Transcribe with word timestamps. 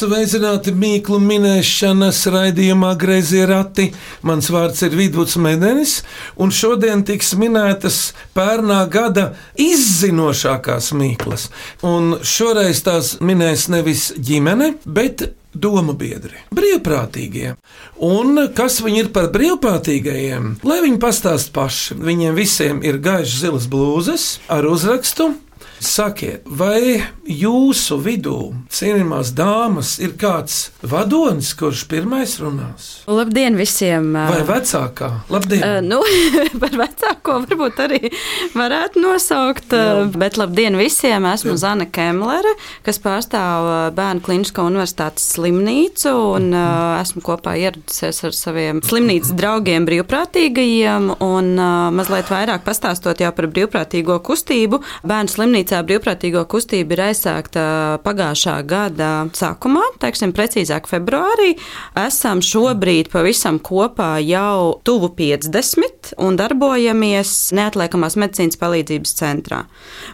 Sveicināti 0.00 0.72
mīklu 0.72 1.18
minēšanas 1.20 2.22
raidījumā 2.32 2.94
Greizie 2.96 3.42
rati. 3.44 3.90
Mans 4.24 4.46
vārds 4.48 4.80
ir 4.86 4.94
Vidvuds 4.96 5.34
Medenis, 5.36 5.98
un 6.40 6.54
šodien 6.56 7.02
tiks 7.04 7.34
minētas 7.36 7.98
pērnā 8.32 8.78
gada 8.88 9.26
izzinošākās 9.60 10.94
mīklas. 10.96 11.50
Un 11.84 12.14
šoreiz 12.24 12.80
tās 12.86 13.18
minēs 13.20 13.66
nevis 13.68 14.06
ģimene, 14.16 14.70
bet 14.86 15.26
domu 15.52 15.92
biedri, 16.00 16.46
brīvprātīgie. 16.56 17.52
Un 18.00 18.46
kas 18.56 18.80
viņi 18.80 19.04
ir 19.04 19.12
par 19.12 19.28
brīvprātīgajiem? 19.36 20.54
Lai 20.64 20.80
viņi 20.86 21.02
pastāst 21.02 21.52
paši. 21.52 22.00
Viņiem 22.00 22.40
visiem 22.40 22.80
ir 22.88 23.02
gaišs 23.04 23.36
zilas 23.44 23.68
blūzes 23.68 24.30
ar 24.48 24.64
uzrakstu 24.70 25.34
Sakiet, 25.80 26.42
vai 26.44 27.00
jūsu 27.24 27.96
vidū, 28.04 28.50
cienījamās 28.68 29.30
dāmas, 29.32 29.94
ir 30.04 30.12
kāds 30.20 30.74
vadonis, 30.84 31.54
kurš 31.56 31.86
pirmais 31.88 32.34
runās? 32.36 32.88
Labdien 33.08 33.56
visiem! 33.56 34.10
Vai 34.12 34.42
vecākā? 34.44 35.08
Labdien! 35.32 35.64
Uh, 35.64 35.78
nu, 35.80 36.02
par 36.62 36.76
vecāko 36.82 37.38
varbūt 37.46 37.80
arī 37.86 38.10
varētu 38.52 39.00
nosaukt, 39.00 39.72
uh, 39.72 40.02
bet 40.20 40.36
labdien 40.36 40.76
visiem! 40.76 41.24
Esmu 41.30 41.54
Jā. 41.54 41.62
Zana 41.64 41.88
Kemlere, 41.88 42.52
kas 42.84 43.00
pārstāv 43.00 43.70
Bērnu 43.96 44.20
Klinisko 44.26 44.66
universitātes 44.68 45.30
slimnīcu, 45.32 46.12
un 46.36 46.52
uh, 46.52 46.98
esmu 47.00 47.24
kopā 47.24 47.56
ieradusies 47.56 48.20
ar 48.28 48.36
saviem 48.36 48.84
slimnīcas 48.84 49.32
draugiem 49.38 49.88
brīvprātīgajiem, 49.88 51.08
un 51.24 51.50
uh, 51.56 51.88
mazliet 51.96 52.28
vairāk 52.28 52.68
pastāstot 52.68 53.24
jau 53.24 53.32
par 53.32 53.48
brīvprātīgo 53.48 54.20
kustību. 54.28 54.84
Bērnu 55.08 55.36
slimnīca 55.38 55.69
Slimnīcā 55.70 55.86
brīvprātīgo 55.86 56.40
kustība 56.50 56.96
ir 56.96 57.00
aizsākta 57.04 57.62
pagājušā 58.02 58.56
gada 58.66 59.28
sākumā, 59.30 59.84
teiksim, 60.02 60.32
precīzāk, 60.34 60.88
februārī. 60.90 61.52
Esam 61.94 62.40
šobrīd 62.42 63.06
pavisam 63.12 63.60
kopā 63.62 64.18
jau 64.18 64.80
tuvu 64.82 65.12
50 65.14 66.16
un 66.18 66.34
darbojamies 66.40 67.52
neatliekamās 67.54 68.18
medicīnas 68.18 68.58
palīdzības 68.58 69.14
centrā. 69.20 69.62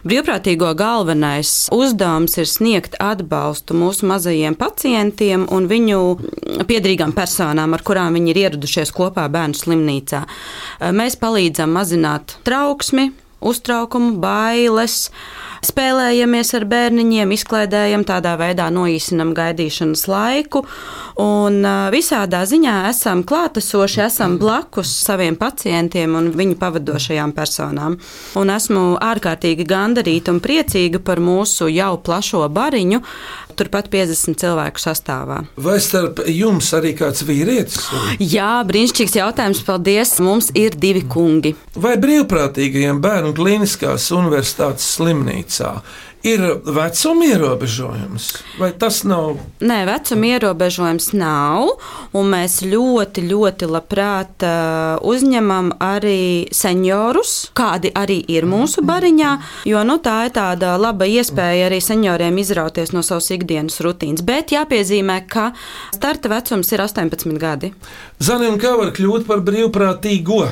Brīvprātīgo 0.05 0.75
galvenais 0.77 1.71
uzdevums 1.73 2.37
ir 2.37 2.45
sniegt 2.45 3.01
atbalstu 3.01 3.73
mūsu 3.81 4.05
mazajiem 4.13 4.53
pacientiem 4.61 5.49
un 5.49 5.65
viņu 5.65 6.03
piedrīgām 6.69 7.17
personām, 7.17 7.73
ar 7.73 7.81
kurām 7.81 8.13
viņi 8.13 8.35
ir 8.35 8.45
ieradušies 8.45 8.93
kopā 8.93 9.25
bērnu 9.25 9.57
slimnīcā. 9.57 10.21
Mēs 10.93 11.17
palīdzam 11.17 11.73
mazināt 11.73 12.37
trauksmi, 12.45 13.09
uztraukumu, 13.41 14.17
bailes, 14.21 15.07
spēlējamies 15.65 16.53
ar 16.57 16.65
bērniņiem, 16.69 17.33
izklaidējam, 17.35 18.05
tādā 18.07 18.35
veidā 18.39 18.69
noīsinam 18.73 19.33
gaidīšanas 19.37 20.05
laiku. 20.11 20.63
Un 21.21 21.63
visādā 21.93 22.43
ziņā 22.45 22.75
esam 22.91 23.23
klātesoši, 23.27 24.03
esam 24.05 24.37
blakus 24.41 24.91
saviem 25.05 25.37
pacientiem 25.39 26.17
un 26.19 26.31
viņu 26.37 26.59
pavadošajām 26.61 27.33
personām. 27.37 27.97
Un 28.37 28.53
esmu 28.53 28.85
ārkārtīgi 29.01 29.65
gandarīta 29.67 30.35
un 30.35 30.41
priecīga 30.43 31.01
par 31.03 31.21
mūsu 31.23 31.71
jau 31.73 31.95
plašo 32.05 32.45
bariņu, 32.53 33.01
turpat 33.57 33.89
50 33.93 34.37
cilvēku 34.41 34.81
sastāvā. 34.81 35.41
Vai 35.57 35.77
starp 35.83 36.23
jums 36.31 36.69
arī 36.77 36.93
kāds 36.97 37.25
vīrietis? 37.27 37.79
Jā, 38.21 38.61
brīnišķīgs 38.67 39.17
jautājums. 39.19 39.63
Paldies! 39.67 40.15
Mums 40.23 40.51
ir 40.57 40.77
divi 40.77 41.03
kungi. 41.09 41.55
Vai 41.77 41.95
brīvprātīgajiem 42.01 43.01
bērnu 43.03 43.33
klīniskās 43.37 44.09
universitātes 44.15 44.87
slimnīcā 44.97 45.73
ir 46.25 46.41
vecuma 46.65 47.25
ierobežojums, 47.25 48.25
vai 48.59 48.71
tas 48.79 49.03
nav? 49.07 49.37
Nē, 49.61 49.79
vecuma 49.87 50.31
ierobežojums 50.33 51.11
nav, 51.17 51.75
un 52.17 52.31
mēs 52.31 52.59
ļoti, 52.65 53.23
ļoti 53.29 53.69
labprāt 53.69 54.45
uzņemam 55.07 55.73
arī 55.83 56.47
seniorus, 56.53 57.51
kādi 57.57 57.91
arī 57.95 58.19
ir 58.33 58.47
mūsu 58.49 58.83
bariņā, 58.87 59.31
jo 59.69 59.83
nu, 59.87 59.99
tā 60.03 60.17
ir 60.27 60.35
tāda 60.37 60.75
laba 60.81 61.07
iespēja 61.09 61.69
arī 61.69 61.79
senioriem 61.83 62.41
izrauties 62.41 62.93
no 62.95 63.05
savas 63.05 63.29
ikdienas 63.35 63.79
rutīnas. 63.85 64.25
Bet 64.25 64.55
jāpiezīmē, 64.55 65.21
ka 65.29 65.51
starta 65.95 66.31
vecums 66.33 66.73
ir 66.73 66.83
18 66.83 67.39
gadi. 67.41 67.73
Zanim, 68.19 68.57
kā 68.61 68.75
var 68.79 68.93
kļūt 68.95 69.27
par 69.29 69.43
brīvprātīgo? 69.45 70.45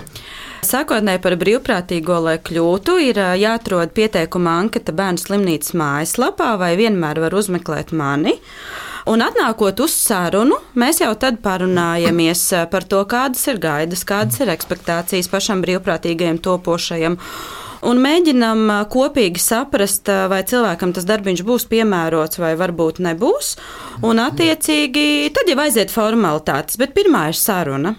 Sākotnēji 0.66 1.22
par 1.22 1.36
brīvprātīgo, 1.42 2.18
lai 2.26 2.36
kļūtu, 2.42 2.98
ir 3.10 3.20
jāatrod 3.40 3.94
pieteikuma 3.96 4.58
anketa 4.64 4.96
bērnu 4.96 5.22
slimnīcas 5.22 5.76
mājaslapā 5.78 6.56
vai 6.62 6.74
vienmēr 6.80 7.22
var 7.24 7.36
uzmeklēt 7.38 7.94
mani. 7.96 8.36
Un 9.06 9.22
atnākot 9.22 9.84
uz 9.86 9.94
sarunu, 9.94 10.58
mēs 10.82 11.04
jau 11.04 11.12
tad 11.22 11.38
parunājamies 11.44 12.48
par 12.72 12.88
to, 12.90 13.04
kādas 13.06 13.44
ir 13.52 13.62
gaidas, 13.62 14.02
kādas 14.08 14.42
ir 14.42 14.50
expectācijas 14.54 15.30
pašam 15.30 15.62
brīvprātīgajam 15.62 16.42
topošajam 16.48 17.20
un 17.86 18.02
mēģinam 18.02 18.66
kopīgi 18.90 19.42
saprast, 19.42 20.10
vai 20.32 20.42
cilvēkam 20.48 20.96
tas 20.96 21.06
darbiņš 21.06 21.46
būs 21.46 21.68
piemērots 21.70 22.42
vai 22.42 22.56
varbūt 22.58 23.04
nebūs. 23.06 23.54
Un, 24.02 24.24
attiecīgi, 24.24 25.30
tad 25.36 25.52
jau 25.52 25.60
aiziet 25.62 25.94
formalitātes, 25.94 26.80
bet 26.82 26.98
pirmā 26.98 27.28
ir 27.30 27.40
saruna. 27.40 27.96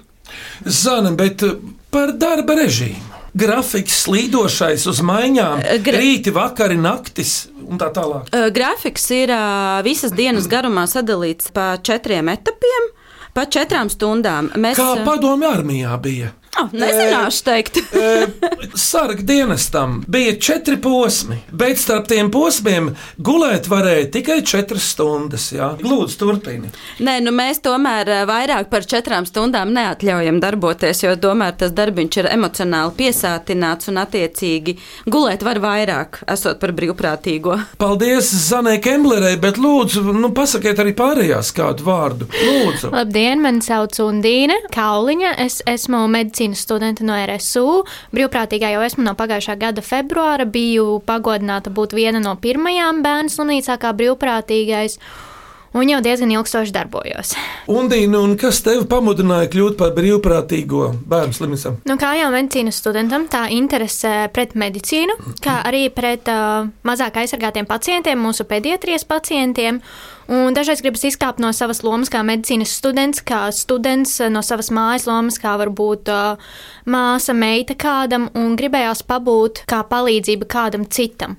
Zana, 0.64 1.12
bet 1.16 1.44
par 1.90 2.14
darba 2.16 2.56
režīmu. 2.58 3.12
Grafiks 3.36 3.98
slīdošais 4.06 4.86
uz 4.88 5.02
maiņām, 5.04 5.60
Gra 5.84 5.98
rīti, 6.00 6.32
vakari, 6.32 6.78
naktis 6.80 7.50
un 7.66 7.76
tā 7.76 7.90
tālāk. 7.92 8.30
Grafiks 8.56 9.04
ir 9.12 9.32
visas 9.84 10.14
dienas 10.16 10.48
garumā 10.48 10.86
sadalīts 10.88 11.52
pa 11.52 11.74
četriem 11.84 12.30
etapiem, 12.32 12.88
pa 13.36 13.44
četrām 13.44 13.92
stundām. 13.92 14.48
Mēs... 14.56 14.80
Kā 14.80 15.04
padomju 15.04 15.50
armijā 15.52 15.98
bija? 16.00 16.32
Oh, 16.56 16.70
nezināšu, 16.72 17.42
teikt. 17.44 17.78
Sarga 18.74 19.22
dienestam 19.22 19.98
bija 20.08 20.36
četri 20.40 20.78
posmi, 20.80 21.36
bet 21.52 21.78
starp 21.80 22.08
tiem 22.08 22.30
posmiem 22.32 22.90
gulēt 23.20 23.68
varēja 23.68 24.06
tikai 24.14 24.38
četras 24.46 24.86
stundas. 24.94 25.50
Jā. 25.52 25.74
Lūdzu, 25.82 26.16
turpini. 26.20 26.70
Nē, 27.04 27.18
nu 27.24 27.32
mēs 27.36 27.60
tomēr 27.64 28.08
vairāk 28.28 28.70
par 28.72 28.86
četrām 28.88 29.26
stundām 29.28 29.74
neatļaujam 29.76 30.40
darboties, 30.40 31.02
jo 31.04 31.12
tomēr 31.20 31.56
tas 31.60 31.74
darbiņš 31.76 32.20
ir 32.22 32.30
emocionāli 32.32 32.96
piesātināts 33.02 33.92
un 33.92 34.00
attiecīgi 34.00 34.76
gulēt 35.12 35.44
var 35.46 35.60
vairāk, 35.60 36.22
esot 36.32 36.60
par 36.62 36.72
brīvprātīgo. 36.76 37.58
Paldies 37.80 38.32
Zanai 38.46 38.78
Kemblerei, 38.84 39.36
bet 39.40 39.60
lūdzu, 39.60 40.06
nu, 40.16 40.32
pasakiet 40.36 40.80
arī 40.80 40.96
pārējās 40.96 41.52
kādu 41.56 41.84
vārdu. 41.86 42.30
Lūdzu. 42.32 42.94
Labdien, 42.96 43.44
man 43.44 43.60
sauc 43.64 44.00
Undīne 44.02 44.56
Kauliņa, 44.74 45.36
es 45.44 45.60
esmu 45.68 46.06
medicīnas 46.12 46.45
medicīnas 46.46 46.62
studente 46.62 47.04
no 47.04 47.14
RSU. 47.14 47.84
Brīvprātīgā 48.14 48.72
jau 48.74 48.82
esmu 48.82 49.04
no 49.04 49.14
pagājušā 49.14 49.56
gada 49.58 49.82
februāra, 49.82 50.46
biju 50.46 51.00
pagodināta 51.06 51.70
būt 51.70 51.94
viena 51.94 52.20
no 52.20 52.36
pirmajām 52.36 53.02
bērnu 53.02 53.30
slimnīcā 53.30 53.78
kā 53.78 53.92
brīvprātīgais. 53.92 54.98
Un 55.76 55.90
jau 55.90 55.98
diezgan 56.00 56.30
ilgstoši 56.32 56.72
darbojos. 56.72 57.34
Undīna, 57.68 58.22
un 58.24 58.32
kas 58.40 58.62
tev 58.64 58.86
pamudināja 58.88 59.50
kļūt 59.52 59.76
par 59.76 59.92
brīvprātīgo 59.96 60.86
bērnu 61.10 61.36
slimnīcu? 61.36 61.72
Nu, 61.84 61.98
kā 62.00 62.14
jau 62.16 62.30
medicīnas 62.32 62.78
studentam, 62.80 63.26
tā 63.28 63.42
interese 63.52 64.30
pret 64.32 64.56
medicīnu, 64.56 65.18
kā 65.44 65.58
arī 65.68 65.86
pret 65.92 66.30
uh, 66.32 66.70
mazāk 66.86 67.20
aizsargātiem 67.20 67.68
pacientiem, 67.68 68.22
mūsu 68.24 68.48
pediatrijas 68.48 69.04
pacientiem. 69.04 69.82
Un 70.32 70.56
dažreiz 70.56 70.80
gribas 70.82 71.04
izkāpt 71.06 71.44
no 71.44 71.52
savas 71.54 71.84
lomas 71.86 72.08
kā 72.10 72.24
medicīnas 72.26 72.72
students, 72.72 73.20
kā 73.22 73.44
students 73.54 74.16
no 74.32 74.40
savas 74.42 74.72
mājas 74.74 75.04
lomas, 75.06 75.36
kā 75.42 75.58
varbūt 75.60 76.08
uh, 76.08 76.56
māsa, 76.88 77.36
meita 77.36 77.76
kādam, 77.76 78.30
un 78.32 78.56
gribējās 78.56 79.04
pabūt 79.06 79.66
kā 79.68 79.84
palīdzība 79.92 80.48
kādam 80.50 80.88
citam. 80.88 81.36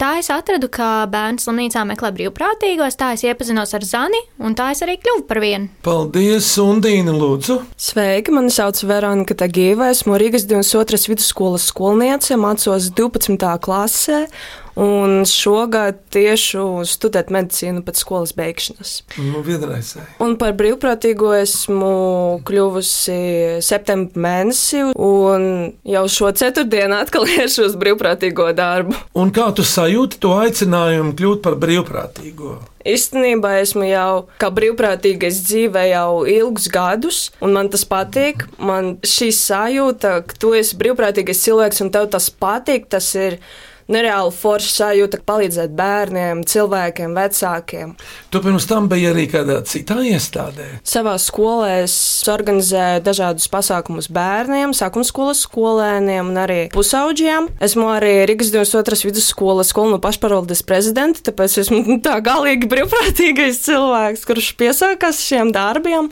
Tā 0.00 0.14
es 0.20 0.30
atradu, 0.32 0.70
ka 0.72 1.04
bērnu 1.12 1.42
slimnīcā 1.42 1.82
meklē 1.84 2.12
brīvprātīgos, 2.16 2.96
tā 2.96 3.10
es 3.16 3.24
iepazinos 3.26 3.74
ar 3.76 3.84
Zani, 3.84 4.20
un 4.40 4.56
tā 4.56 4.70
es 4.72 4.80
arī 4.84 4.96
kļuvu 5.02 5.26
par 5.28 5.42
vienu. 5.44 5.68
Paldies, 5.84 6.48
Undīna, 6.62 7.12
lūdzu! 7.12 7.58
Sveika, 7.76 8.32
mani 8.32 8.52
sauc 8.54 8.80
Veronika 8.88 9.36
Tagīva, 9.44 9.90
esmu 9.92 10.16
Rīgas 10.20 10.48
22. 10.48 11.12
vidusskolas 11.12 11.68
skolniece, 11.68 12.38
mācos 12.40 12.88
12. 12.96 13.36
klasē, 13.66 14.24
Un 14.78 15.26
šogad 15.28 15.98
tieši 16.14 16.62
studēt 16.88 17.28
medicīnu 17.34 17.82
pēc 17.84 18.00
skolas 18.00 18.32
beigšanas. 18.36 18.94
Nu, 19.20 19.42
vienreizēji. 19.44 20.16
Un 20.24 20.38
par 20.40 20.54
brīvprātīgo 20.56 21.32
esmu 21.36 21.92
kļuvusi 22.48 23.18
septembrī 23.64 24.22
mēnesī, 24.22 24.82
un 24.96 25.46
jau 25.88 26.04
šo 26.10 26.32
ceturtdienu 26.36 26.96
atkal 27.02 27.28
iešu 27.36 27.68
uz 27.68 27.78
brīvprātīgo 27.80 28.48
darbu. 28.56 28.96
Un 29.18 29.32
kā 29.34 29.50
tu 29.56 29.66
sajūti 29.66 30.20
to 30.22 30.36
aicinājumu 30.40 31.16
kļūt 31.18 31.42
par 31.44 31.58
brīvprātīgo? 31.60 32.58
Īstenībā 32.88 33.60
esmu 33.60 33.86
jau 33.86 34.24
kā 34.42 34.48
brīvprātīgais 34.54 35.42
dzīvē 35.46 35.84
jau 35.92 36.24
ilgus 36.26 36.66
gadus, 36.72 37.18
un 37.44 37.54
man 37.54 37.70
tas 37.70 37.84
patīk. 37.86 38.48
Man 38.58 38.96
šī 39.06 39.30
sajūta, 39.36 40.16
ka 40.26 40.38
tu 40.42 40.50
esi 40.58 40.78
brīvprātīgais 40.80 41.44
cilvēks 41.44 41.84
un 41.84 41.92
tev 41.94 42.08
tas 42.10 42.26
patīk, 42.32 42.88
tas 42.90 43.12
ir 43.14 43.38
nereāli 43.92 44.32
forša 44.34 44.70
sajūta 44.76 45.22
palīdzēt 45.28 45.74
bērniem, 45.76 46.42
cilvēkiem, 46.48 47.14
vecākiem. 47.16 47.94
Tu 48.32 48.40
pirms 48.42 48.66
tam 48.68 48.88
biji 48.90 49.10
arī 49.12 49.26
kādā 49.30 49.58
citā 49.68 49.98
iestādē. 50.02 50.68
Savā 50.88 51.14
skolā 51.20 51.82
es 51.82 51.94
organizēju 52.30 53.02
dažādus 53.06 53.48
pasākumus 53.52 54.08
bērniem, 54.12 54.74
sākuma 54.76 55.06
skolas 55.06 55.42
skolēniem 55.46 56.32
un 56.32 56.40
arī 56.42 56.60
pusauģiem. 56.72 57.50
Esmu 57.62 57.88
arī 57.92 58.14
Rīgas 58.30 58.52
22. 58.54 59.02
vidusskolas 59.10 59.72
skolu 59.72 59.96
no 59.96 60.00
pašpārvaldes 60.02 60.64
prezidenta, 60.66 61.24
tāpēc 61.28 61.58
esmu 61.64 61.82
tā 62.06 62.18
galīgi 62.24 62.70
brīvprātīgais 62.72 63.60
cilvēks, 63.66 64.24
kurš 64.28 64.52
piesākās 64.60 65.22
šiem 65.24 65.52
darbiem. 65.54 66.10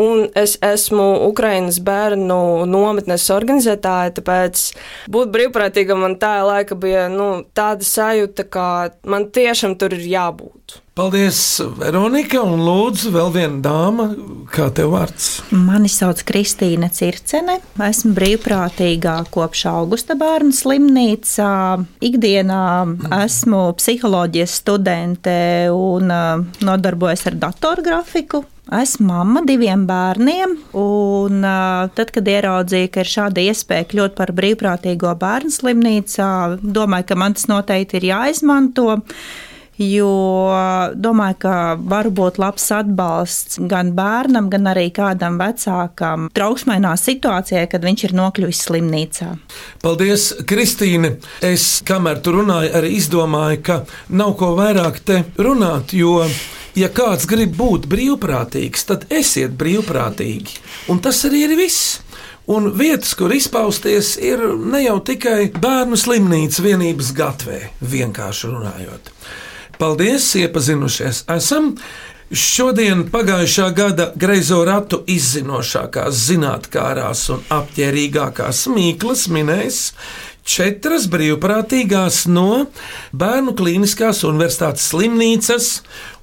Un 0.00 0.26
es 0.38 0.56
esmu 0.64 1.06
Ukrainas 1.28 1.80
bērnu 1.84 2.66
nometnes 2.70 3.28
organizētāja, 3.34 4.16
tāpēc 4.20 4.66
būt 5.12 5.32
brīvprātīgam 5.34 6.02
man 6.04 6.16
tā 6.20 6.40
laika 6.46 6.76
bija 6.78 7.06
nu, 7.12 7.19
tāda 7.56 7.86
sajūta, 7.86 8.46
ka 8.50 8.66
man 9.08 9.28
tiešām 9.34 9.76
tur 9.80 9.96
ir 9.96 10.06
jābūt. 10.10 10.80
Paldies, 11.00 11.38
Veronika, 11.78 12.42
un 12.44 12.60
lūdzu, 12.66 13.12
vēl 13.14 13.30
viena 13.32 13.60
dāma, 13.64 14.08
kā 14.52 14.66
tev 14.74 14.90
vārds? 14.92 15.28
Mani 15.54 15.88
sauc 15.88 16.20
Kristīne 16.28 16.90
Circene. 16.92 17.56
Esmu 17.86 18.12
brīvprātīgā 18.18 19.14
kopš 19.32 19.64
augusta 19.70 20.18
bērnu 20.20 20.52
slimnīcā. 20.52 21.54
Ikdienā 22.04 22.62
esmu 23.22 23.62
psiholoģijas 23.78 24.60
studente 24.60 25.40
un 25.72 26.12
uh, 26.12 26.44
nodarbojos 26.66 27.28
ar 27.30 27.38
datorgrafiku. 27.48 28.44
Esmu 28.70 29.08
mamma 29.08 29.40
diviem 29.42 29.82
bērniem, 29.82 30.52
un 30.78 31.42
tad, 31.96 32.12
kad 32.14 32.28
ieraudzīju, 32.30 32.90
ka 32.94 33.02
ir 33.02 33.08
šāda 33.10 33.42
iespēja 33.50 33.88
kļūt 33.90 34.14
par 34.14 34.30
brīvprātīgo 34.36 35.10
bērnu 35.18 35.50
slimnīcā, 35.50 36.30
domāju, 36.62 37.08
ka 37.08 37.16
man 37.18 37.34
tas 37.34 37.48
noteikti 37.50 37.98
ir 37.98 38.12
jāizmanto. 38.12 39.00
Jo 39.80 40.12
domāju, 40.92 41.38
ka 41.40 41.54
var 41.80 42.10
būt 42.12 42.36
labs 42.38 42.66
atbalsts 42.76 43.58
gan 43.66 43.94
bērnam, 43.96 44.50
gan 44.52 44.68
arī 44.70 44.90
kādam 44.94 45.40
vecākam 45.40 46.28
trauksmainā 46.36 46.92
situācijā, 47.00 47.64
kad 47.72 47.88
viņš 47.88 48.04
ir 48.06 48.14
nokļuvis 48.20 48.62
slimnīcā. 48.68 49.32
Paldies, 49.82 50.28
Kristīne! 50.46 51.16
Es, 51.40 51.80
kamēr 51.88 52.20
tu 52.22 52.36
runāji, 52.36 52.70
arī 52.76 52.92
izdomāju, 53.00 53.62
ka 53.66 53.82
nav 54.12 54.36
ko 54.38 54.52
vairāk 54.60 55.00
te 55.08 55.22
runāt, 55.40 55.96
jo 55.96 56.20
ja 56.78 56.90
kāds 56.92 57.26
grib 57.30 57.56
būt 57.58 57.88
brīvprātīgs, 57.90 58.86
tad 58.88 59.06
esiet 59.10 59.56
brīvprātīgi. 59.58 60.60
Un 60.92 61.02
tas 61.02 61.24
arī 61.28 61.46
ir 61.48 61.56
viss. 61.58 62.00
Un 62.50 62.72
vietas, 62.74 63.12
kur 63.14 63.30
izpausties, 63.30 64.16
ir 64.18 64.40
ne 64.58 64.80
jau 64.82 64.96
tikai 65.06 65.52
bērnu 65.54 65.98
slimnīca 66.00 66.64
vienības 66.64 67.12
gatvē, 67.14 67.60
vienkārši 67.92 68.50
runājot. 68.50 69.12
Paldies, 69.78 70.26
iepazinušies! 70.40 71.22
Esam 71.30 71.76
šodien 72.30 73.04
pagājušā 73.12 73.68
gada 73.74 74.08
greizo 74.18 74.64
ratu 74.66 75.00
izzinošākās, 75.10 76.18
zinātnārās 76.30 77.22
un 77.34 77.46
apģērbīgākās 77.54 78.66
mīklas 78.74 79.28
minējis 79.30 79.80
četras 80.44 81.06
brīvprātīgās 81.10 82.24
no 82.30 82.66
Bērnu 83.12 83.54
Kliniskās 83.58 84.22
Universitātes 84.28 84.88
slimnīcas, 84.92 85.70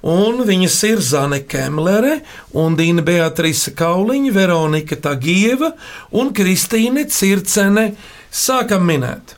un 0.02 0.42
viņas 0.48 0.78
ir 0.90 1.02
Zane 1.04 1.42
Kemlere, 1.48 2.20
Dīna 2.52 3.04
Beatrice 3.04 3.74
Kauliņa, 3.78 4.32
Veronika 4.34 4.96
Tagieva 4.96 5.72
un 6.10 6.32
Kristīne 6.34 7.08
Circene. 7.10 7.92
Sākam 8.30 8.84
minēt! 8.88 9.36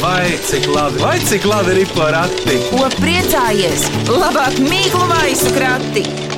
Vai 0.00 0.38
cik 0.46 0.66
labi, 0.72 1.02
vai 1.02 1.18
cik 1.20 1.44
labi 1.44 1.76
ir 1.82 1.90
porakti? 1.94 2.56
Ko 2.70 2.88
priecājies? 2.96 3.90
Labāk 4.08 4.56
mīklu 4.64 5.10
maisu 5.10 5.52
krati! 5.54 6.33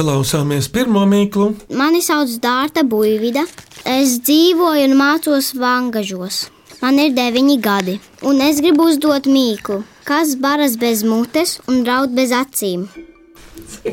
Klausāmies 0.00 0.64
pirmo 0.72 1.02
mīklu. 1.04 1.50
Mani 1.76 1.98
sauc 2.00 2.30
Dārta 2.40 2.80
Buļvida. 2.88 3.42
Es 3.84 4.14
dzīvoju 4.24 4.86
un 4.88 4.94
mācos 4.96 5.50
Vangažos. 5.60 6.46
Man 6.80 6.96
ir 7.02 7.10
deviņi 7.12 7.56
gadi, 7.60 7.98
un 8.24 8.40
es 8.40 8.62
gribu 8.64 8.86
uzdot 8.88 9.28
mīklu, 9.28 9.82
kas 10.08 10.32
baras 10.40 10.78
bez 10.80 11.02
mutes 11.04 11.58
un 11.68 11.82
raud 11.84 12.14
bez 12.16 12.32
acīm. 12.32 12.86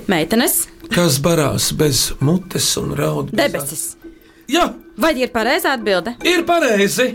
Meitenes, 0.08 0.62
Kas 0.88 1.18
barās 1.20 1.74
bez 1.76 2.14
mutes 2.24 2.70
un 2.80 2.94
raud? 2.96 3.34
bez 3.36 3.52
debesis. 3.52 3.84
Jā, 4.48 4.70
Vai 4.98 5.12
ir 5.22 5.30
pareizā 5.30 5.76
atbilde? 5.78 6.16
ir 6.26 6.42
pareizi. 6.46 7.12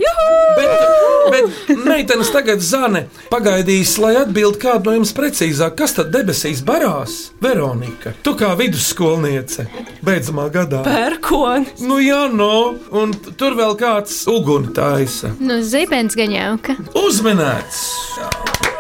Bet, 0.56 0.84
bet 1.32 1.80
meitenes 1.82 2.30
tagad 2.30 2.62
zane 2.62 3.06
pagaidīs, 3.32 3.96
lai 4.02 4.12
atbild 4.20 4.58
kādu 4.62 4.90
no 4.90 4.96
jums 5.00 5.14
precīzāk, 5.16 5.74
kas 5.80 5.96
tad 5.98 6.12
debesīs 6.14 6.62
barās? 6.66 7.32
Veronika, 7.42 8.14
tu 8.22 8.36
kā 8.38 8.52
vidusskolniece, 8.58 9.66
beidzamā 10.06 10.46
gadā. 10.54 10.84
Pērkons! 10.86 11.82
Nu, 11.82 11.98
jā, 12.02 12.26
no, 12.30 12.76
un 12.94 13.16
tur 13.34 13.58
vēl 13.58 13.74
kāds 13.80 14.22
uguni 14.30 14.70
taisa. 14.76 15.34
Nu, 15.42 15.58
zibens 15.66 16.18
gan 16.18 16.36
jauka. 16.38 16.78
Uzminēts! 17.02 18.70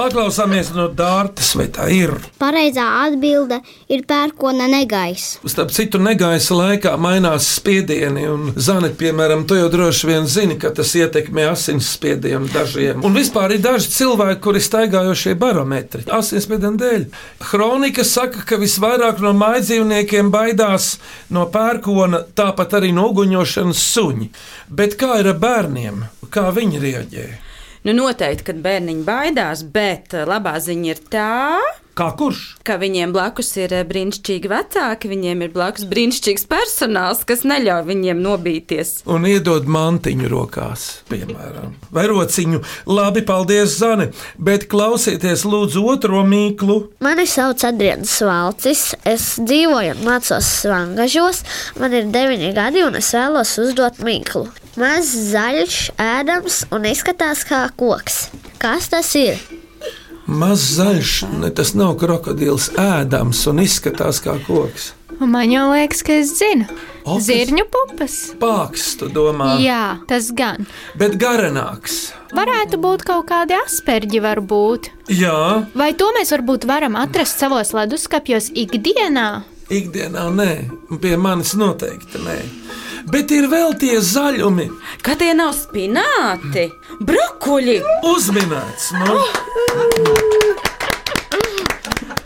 Paklausāmies 0.00 0.70
no 0.72 0.86
dārtas, 0.96 1.50
vai 1.58 1.66
tā 1.68 1.84
ir. 1.92 2.14
Pareizā 2.40 2.86
atbilde 3.02 3.58
ir 3.92 4.06
pērkona 4.08 4.64
negaisa. 4.72 5.42
Starp 5.44 5.74
citu, 5.76 5.98
negaisa 6.00 6.56
laikā 6.56 6.94
mainās 6.96 7.44
spiedieni, 7.58 8.22
un 8.32 8.54
Zanet, 8.56 8.94
piemēram, 8.96 9.42
to 9.44 9.58
jau 9.58 9.66
droši 9.68 10.08
vien 10.08 10.24
zini, 10.24 10.56
ka 10.62 10.70
tas 10.78 10.94
ietekmē 10.96 11.44
asinsspiedienu 11.50 12.48
dažiem. 12.54 13.04
Un 13.04 13.18
vispār 13.18 13.52
ir 13.58 13.60
daži 13.66 13.92
cilvēki, 13.98 14.40
kuri 14.46 14.64
staigājošie 14.64 15.34
barometri 15.42 16.06
asinsspiedienu 16.08 16.80
dēļ. 16.80 17.04
Hronika 17.50 18.06
saka, 18.08 18.46
ka 18.48 18.56
visvairāk 18.64 19.20
no 19.20 19.34
mājdzīvniekiem 19.36 20.32
baidās 20.32 20.94
no 21.28 21.44
pērkona, 21.52 22.24
tāpat 22.40 22.80
arī 22.80 22.94
no 22.96 23.10
uguņošanas 23.12 23.84
suņi. 23.92 24.32
Bet 24.72 24.96
kā 24.96 25.20
ir 25.20 25.34
ar 25.34 25.40
bērniem? 25.44 26.02
Kā 26.32 26.48
viņi 26.56 26.84
rieģē? 26.88 27.28
Nu, 27.80 27.94
noteikti, 27.96 28.44
kad 28.50 28.58
bērniņi 28.60 29.04
baidās, 29.06 29.62
bet 29.72 30.12
eh, 30.12 30.26
labā 30.28 30.58
ziņa 30.60 30.90
ir 30.92 30.98
tā, 31.08 31.60
Kā 31.96 32.10
kurš? 32.16 32.40
ka 32.64 32.76
viņiem 32.80 33.10
blakus 33.12 33.48
ir 33.56 33.72
eh, 33.72 33.86
brīnišķīgi 33.88 34.50
vecāki, 34.52 35.08
viņiem 35.08 35.46
ir 35.46 35.54
blakus 35.54 35.86
brīnišķīgs 35.88 36.44
personāls, 36.48 37.24
kas 37.28 37.40
neļauj 37.48 37.86
viņiem 37.88 38.20
nobīties. 38.20 38.92
Un 39.08 39.24
iedod 39.28 39.64
mantiņu 39.64 40.28
rokās, 40.28 40.84
piemēram, 41.08 41.72
vai 41.96 42.04
rociņu. 42.12 42.60
Labi, 42.92 43.24
paldies, 43.24 43.78
Zane, 43.80 44.10
bet 44.36 44.68
klausieties, 44.68 45.46
lūdzu, 45.48 45.80
otro 45.94 46.20
mīklu. 46.28 46.78
Mani 47.04 47.24
sauc 47.28 47.64
Adrians 47.64 48.12
Valcis. 48.28 48.90
Es 49.08 49.38
dzīvoju 49.40 49.96
un 49.96 50.04
mācos 50.04 50.52
Svangažos. 50.60 51.46
Man 51.80 51.96
ir 51.96 52.12
9 52.12 52.52
gadi 52.60 52.84
un 52.84 53.00
es 53.00 53.08
vēlos 53.16 53.56
uzdot 53.64 54.04
mīklu. 54.04 54.50
Mazs, 54.80 55.10
zaļš, 55.34 55.76
ēdams 56.00 56.60
un 56.72 56.86
izskatās 56.88 57.42
kā 57.48 57.64
koks. 57.76 58.28
Kas 58.62 58.88
tas 58.92 59.10
ir? 59.18 59.40
Mazs 60.30 60.76
zaļš, 60.78 61.12
ne, 61.42 61.50
tas 61.50 61.72
nav 61.76 61.96
krokodils, 62.00 62.68
ēdams 62.80 63.42
un 63.50 63.60
izskatās 63.64 64.20
kā 64.24 64.36
koks. 64.46 64.92
Man 65.20 65.50
jau 65.52 65.66
liekas, 65.74 66.00
ka 66.06 66.14
es 66.22 66.30
zinu. 66.38 66.64
O, 67.04 67.16
kas- 67.18 67.26
Zirņu 67.26 67.64
pupas. 67.74 68.14
Pāks, 68.40 68.86
tu 69.00 69.08
domā, 69.12 69.58
Jā, 69.60 69.98
tas 70.08 70.30
gan. 70.32 70.64
bet 70.96 71.18
garenāks. 71.20 72.12
Varētu 72.32 72.78
būt 72.80 73.04
kaut 73.04 73.26
kādi 73.28 73.56
asperģi, 73.58 74.20
varbūt. 74.24 74.88
Jā, 75.12 75.66
Vai 75.74 75.92
to 75.92 76.08
mēs 76.16 76.30
varbūt 76.32 76.64
varam 76.70 76.96
atrast 76.96 77.38
savos 77.42 77.72
leduskapjos 77.76 78.50
ikdienā? 78.54 79.42
Ikdienā 79.70 80.26
nē, 80.34 80.50
un 80.90 80.98
pie 81.02 81.16
manis 81.16 81.54
noteikti 81.58 82.20
nē. 82.24 82.38
Bet 83.10 83.30
ir 83.32 83.46
vēl 83.48 83.72
tie 83.80 83.96
zaļumi, 84.04 84.66
Kā 85.02 85.14
tie 85.16 85.32
nav 85.34 85.54
spināti, 85.56 86.66
brokoļi! 87.00 87.78
uzminēts. 88.10 88.90
Nu. 89.00 89.20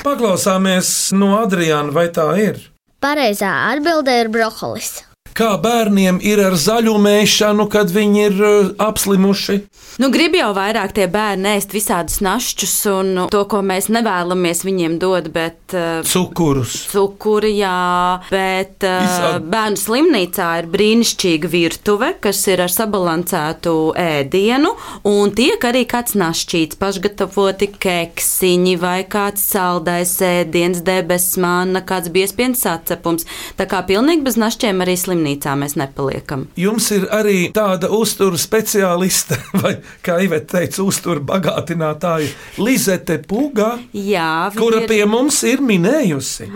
Paklausāmies 0.05 1.13
no 1.17 1.31
Adriana, 1.41 1.93
vai 1.95 2.09
tā 2.13 2.27
ir? 2.41 2.59
Pareizā 3.05 3.51
atbilde 3.73 4.13
ir 4.21 4.29
brokolis. 4.33 5.03
Kā 5.35 5.55
bērniem 5.59 6.21
ir 6.23 6.41
ar 6.47 6.55
zaļumēšanu, 6.59 7.67
kad 7.73 7.91
viņi 7.91 8.21
ir 8.29 8.41
uh, 8.41 8.69
apslimuši. 8.83 9.61
Nu, 10.03 10.09
grib 10.15 10.35
jau 10.35 10.49
vairāk 10.55 10.95
tie 10.95 11.07
bērni 11.11 11.53
ēst 11.55 11.75
visādus 11.75 12.21
našķus 12.25 12.75
un 12.91 13.11
to, 13.31 13.45
ko 13.51 13.61
mēs 13.67 13.87
nevēlamies 13.95 14.65
viņiem 14.67 14.97
dot, 15.03 15.29
bet 15.35 15.75
uh, 15.75 16.03
Cukurus. 16.07 16.77
cukuri, 16.91 17.53
jā, 17.61 18.21
bet 18.31 18.83
Visādi. 18.83 19.45
bērnu 19.55 19.79
slimnīcā 19.79 20.49
ir 20.63 20.71
brīnišķīga 20.73 21.51
virtuve, 21.51 22.13
kas 22.23 22.43
ir 22.51 22.65
ar 22.65 22.75
sabalansētu 22.75 23.75
ēdienu, 23.99 24.75
un 25.11 25.35
tiek 25.35 25.63
arī 25.67 25.85
kāds 25.91 26.19
našķīts, 26.19 26.79
pašgatavoti 26.81 27.71
keksiņi 27.83 28.77
vai 28.83 28.97
kāds 29.11 29.47
saldais 29.55 30.17
ēdiens, 30.27 30.83
debesmāna, 30.87 31.85
kāds 31.87 32.11
biespiens 32.15 32.63
sacepums. 32.67 33.27
Tā 33.59 33.69
kā 33.71 33.83
pilnīgi 33.87 34.27
bez 34.27 34.39
našķiem 34.41 34.83
arī 34.83 34.99
slimnīcā 34.99 35.24
mēs 35.59 35.75
nepaliekam. 35.81 36.47
Jums 36.61 36.91
ir 36.95 37.07
arī 37.13 37.51
tāda 37.57 37.89
uzturu 37.91 38.37
speciāliste, 38.39 39.39
vai 39.63 39.77
kā 40.05 40.19
Iveta 40.25 40.59
teica, 40.59 40.83
uzturu 40.85 41.21
bagātinātāja 41.25 42.29
Lizete 42.61 43.19
Pūgā, 43.25 43.79
Jā, 43.95 44.51
kura 44.57 44.83
ir- 44.85 44.89
pie 44.91 45.05
mums 45.09 45.41
ir 45.49 45.61
minējusi 45.65 46.51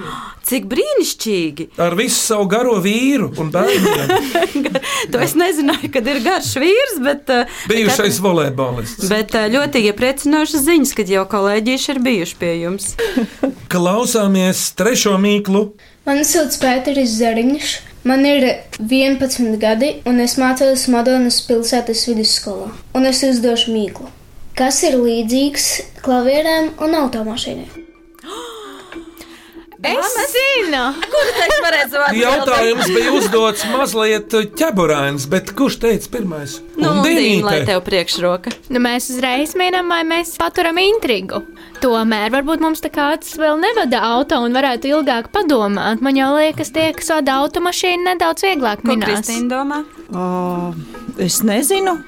Cik 0.48 0.64
brīnišķīgi! 0.70 1.66
ar 1.84 1.92
visu 1.98 2.16
savu 2.22 2.46
garo 2.48 2.78
vīru 2.80 3.32
un 3.40 3.50
bērniem. 3.52 4.14
To 5.12 5.20
es 5.24 5.34
nezināju, 5.38 5.88
kad 5.94 6.06
ir 6.10 6.18
garš 6.24 6.54
vīrs, 6.60 6.96
bet. 7.04 7.28
uh, 7.30 7.58
Bijušais 7.70 8.16
kad- 8.16 8.24
volejbolists. 8.24 9.08
Bet 9.12 9.34
uh, 9.36 9.44
ļoti 9.52 9.82
iepriecinošas 9.90 10.64
ziņas, 10.66 10.94
kad 10.98 11.08
jau 11.12 11.22
kolēģieši 11.30 11.92
ir 11.94 12.00
bijuši 12.04 12.36
pie 12.40 12.50
jums. 12.62 12.88
Klausāmies 13.72 14.62
trešo 14.78 15.14
mīklu. 15.20 15.60
Mani 16.08 16.24
sauc 16.24 16.54
Pēteris 16.62 17.18
Zariņš, 17.20 17.72
man 18.04 18.24
ir 18.26 18.46
11 18.78 19.58
gadi, 19.62 19.94
un 20.06 20.20
es 20.20 20.36
mācos 20.38 20.86
Madonas 20.92 21.40
pilsētas 21.48 22.06
vidusskolā. 22.10 22.70
Un 22.94 23.08
es 23.10 23.24
uzdošu 23.26 23.74
mīklu. 23.74 24.08
Kas 24.58 24.82
ir 24.86 24.98
līdzīgs 24.98 25.68
klavierēm 26.02 26.74
un 26.82 26.98
automašīnai? 27.02 27.87
Es 29.78 30.14
zinu! 30.32 30.80
Kur 31.06 31.28
teiks, 31.36 31.58
varēs 31.62 31.92
Jautājums 32.18 32.88
bija 32.90 33.12
uzdots 33.14 33.62
mazliet 33.70 34.32
ķeburains, 34.58 35.28
bet 35.30 35.52
kurš 35.54 35.76
teica 35.84 36.10
pirmais? 36.16 36.56
Nu, 36.74 36.96
Dīna, 37.04 37.44
lai 37.46 37.60
tev 37.68 37.84
priekšroka. 37.86 38.50
Nu, 38.74 38.80
mēs 38.82 39.06
uzreiz 39.14 39.52
minam, 39.58 39.86
vai 39.92 40.00
mēs 40.08 40.32
paturam 40.40 40.80
intrigu. 40.82 41.44
Tomēr 41.78 42.32
varbūt 42.34 42.64
mums 42.64 42.82
tā 42.82 42.90
kāds 42.90 43.36
vēl 43.38 43.60
nevada 43.62 44.00
auto 44.16 44.40
un 44.42 44.56
varētu 44.56 44.90
ilgāk 44.90 45.28
padomāt. 45.34 46.02
Man 46.02 46.18
jau 46.18 46.32
liekas, 46.34 46.72
tie, 46.74 46.88
kas 46.96 47.12
vada 47.14 47.36
automašīnu, 47.44 48.02
nedaudz 48.08 48.48
vieglāk 48.48 48.82
Ko 48.82 48.96
minēs. 48.96 49.22
Kristīna 49.22 49.52
domā? 49.52 49.84
O, 50.10 50.72
es 51.22 51.38
nezinu. 51.46 52.00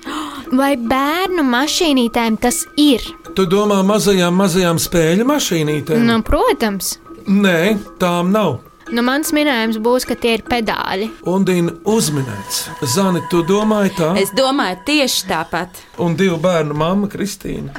Vai 0.58 0.72
bērnu 0.74 1.46
mašīnītēm 1.46 2.40
tas 2.42 2.64
ir? 2.74 3.06
Tu 3.38 3.46
domā 3.46 3.78
mazajām, 3.86 4.34
mazajām 4.42 4.82
spēļu 4.82 5.28
mašīnītēm? 5.30 6.02
Nu, 6.10 6.18
protams. 6.26 6.96
Nē, 7.28 7.76
tām 8.00 8.32
nav. 8.32 8.58
Nu, 8.90 9.04
mans 9.06 9.30
minējums 9.30 9.76
būs, 9.78 10.02
ka 10.08 10.16
tie 10.18 10.32
ir 10.38 10.42
pedāļi. 10.48 11.10
Un 11.30 11.44
Dīna 11.46 11.76
uzminēts. 11.86 12.64
Zani, 12.90 13.22
tu 13.30 13.44
domāji 13.46 13.92
tā? 14.00 14.08
Es 14.18 14.32
domāju, 14.34 14.80
tieši 14.88 15.28
tāpat. 15.30 15.78
Un 16.02 16.16
divu 16.18 16.40
bērnu 16.42 16.74
mamma 16.74 17.10
Kristīna. 17.12 17.70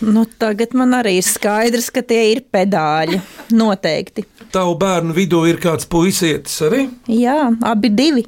Nu, 0.00 0.24
tagad 0.38 0.74
man 0.76 0.94
arī 0.98 1.18
ir 1.20 1.26
skaidrs, 1.26 1.90
ka 1.94 2.02
tie 2.02 2.32
ir 2.34 2.42
pedāļi. 2.52 3.20
Noteikti. 3.56 4.26
Tavu 4.54 4.76
bērnu 4.78 5.14
vidū 5.16 5.42
ir 5.50 5.58
kāds 5.62 5.88
puisietis 5.90 6.60
arī? 6.66 6.86
Jā, 7.10 7.50
abi 7.66 7.90
divi. 7.92 8.26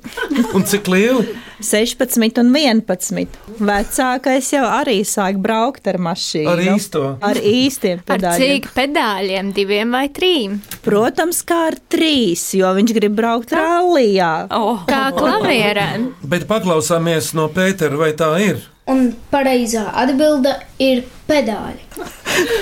Un 0.55 0.67
cik 0.67 0.89
lieli? 0.91 1.29
16 1.65 2.39
un 2.39 2.53
11. 2.55 3.27
Vecākais 3.59 4.51
jau 4.55 4.63
arī 4.67 5.01
sāk 5.07 5.41
braukt 5.43 5.89
ar 5.91 5.99
mašīnu. 6.03 6.51
Ar 6.53 6.63
īsto? 6.63 7.03
Ar 7.25 7.41
īstiem 7.41 7.99
Ar 7.99 8.07
pedāļiem. 8.13 8.45
cik 8.63 8.71
pedāļiem? 8.77 9.53
Diviem 9.57 9.97
vai 9.97 10.05
trim? 10.15 10.59
Protams, 10.87 11.43
kā 11.49 11.65
ar 11.73 11.79
trīs, 11.91 12.47
jo 12.55 12.71
viņš 12.79 12.95
grib 12.95 13.17
braukt 13.19 13.55
rallijā. 13.57 14.33
Oh. 14.55 14.85
Kā 14.89 15.09
klavierēm. 15.17 16.13
Bet 16.23 16.47
paklausāmies 16.51 17.33
no 17.35 17.49
Pētera, 17.51 17.99
vai 17.99 18.13
tā 18.19 18.31
ir? 18.45 18.63
Un 18.89 19.13
pareizā 19.33 19.85
atbilde 20.01 20.55
ir 20.81 21.05
pedāļi. 21.29 21.83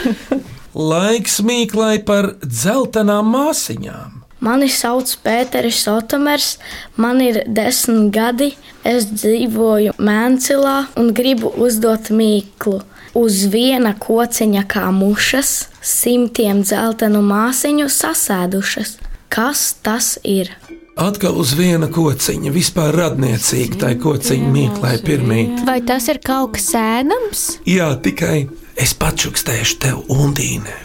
Laiks 0.91 1.39
mīklai 1.47 2.01
par 2.05 2.35
dzeltenām 2.43 3.31
māsiņām. 3.33 4.17
Mani 4.45 4.69
sauc 4.69 5.09
Pēteris 5.25 5.87
Otomers, 5.89 6.59
man 7.01 7.23
ir 7.25 7.41
desmit 7.49 8.11
gadi, 8.13 8.51
es 8.85 9.07
dzīvoju 9.09 9.95
Mēncilā 9.97 10.77
un 11.01 11.15
gribu 11.17 11.55
uzdot 11.57 12.13
mīklu. 12.13 12.83
Uz 13.17 13.47
viena 13.49 13.95
kociņa 13.97 14.67
kā 14.69 14.91
mušas, 14.93 15.71
simtiem 15.81 16.61
dzeltenu 16.67 17.23
māsiņu 17.25 17.89
sasēdušas. 17.89 18.99
Kas 19.33 19.71
tas 19.83 20.19
ir? 20.23 20.53
Atkal 20.97 21.35
uz 21.37 21.51
viena 21.53 21.91
kociņa, 21.93 22.49
vispār 22.55 22.95
radniecīgi 22.97 23.77
tai 23.83 23.91
kociņa 24.01 24.47
mīklai 24.49 24.95
pirmīt. 25.05 25.59
Vai 25.69 25.83
tas 25.85 26.07
ir 26.09 26.23
kaut 26.25 26.55
kas 26.57 26.71
ēdams? 26.81 27.43
Jā, 27.69 27.91
tikai 28.01 28.47
es 28.81 28.95
pačukstēšu 28.97 29.77
tev 29.85 30.01
undīnē. 30.09 30.79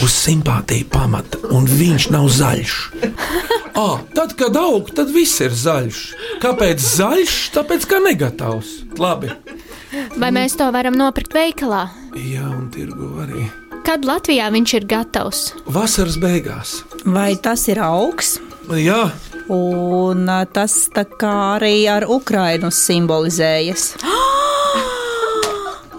Uz 0.00 0.16
simpātiju 0.16 0.88
pamata, 0.88 1.42
un 1.52 1.68
viņš 1.68 2.08
nav 2.16 2.30
zaļš. 2.32 2.78
Ah, 3.76 4.00
tad, 4.16 4.32
kad 4.40 4.56
aug, 4.56 4.88
tad 4.96 5.12
viss 5.12 5.38
ir 5.44 5.52
zaļš. 5.52 6.00
Kāpēc 6.40 6.80
zaļš? 6.80 7.36
Tāpēc, 7.54 7.84
ka 7.88 8.00
negatavs. 8.02 8.72
Labi. 8.96 9.30
Vai 10.16 10.32
mēs 10.34 10.56
to 10.56 10.72
varam 10.72 10.96
nopirkt 10.96 11.36
veikalā? 11.36 11.84
Jā, 12.16 12.48
un 12.48 12.70
tirgu 12.72 13.12
arī. 13.22 13.44
Kad 13.84 14.08
Latvijā 14.08 14.48
viņš 14.52 14.74
ir 14.80 14.88
gatavs? 14.88 15.46
Vasaras 15.68 16.16
beigās. 16.20 16.80
Vai 17.04 17.34
tas 17.40 17.68
ir 17.68 17.80
augs? 17.84 18.38
Jā, 18.74 19.08
Un 19.50 20.28
tas 20.54 20.74
tā 20.94 21.02
kā 21.18 21.32
arī 21.56 21.88
ar 21.90 22.06
Ukrainu 22.06 22.70
simbolizējas. 22.74 23.94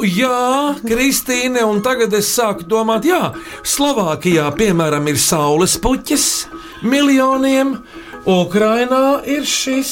Jā, 0.01 0.77
Kristīne, 0.81 1.61
un 1.67 1.83
tagad 1.85 2.15
es 2.17 2.31
sāku 2.33 2.65
domāt, 2.65 3.05
jā, 3.05 3.35
Slovākijā, 3.61 4.47
piemēram, 4.57 5.05
ir 5.11 5.19
saules 5.21 5.75
puķis 5.77 6.25
miljoniem, 6.81 7.75
Ukrainā 8.25 9.21
ir 9.29 9.45
šis. 9.45 9.91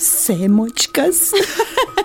Semučkas, 0.00 1.34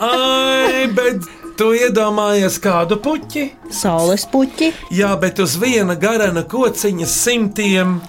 Ai, 0.04 0.90
bet 0.92 1.24
tu 1.62 1.68
iedomājies 1.78 2.56
kādu 2.58 2.96
puķi? 2.98 3.44
saules 3.70 4.24
puķi, 4.32 4.72
Jā, 4.98 5.12
bet 5.22 5.38
uz 5.44 5.54
viena 5.62 5.94
garana 5.94 6.42
kociņa 6.50 7.06
simtiem 7.06 8.00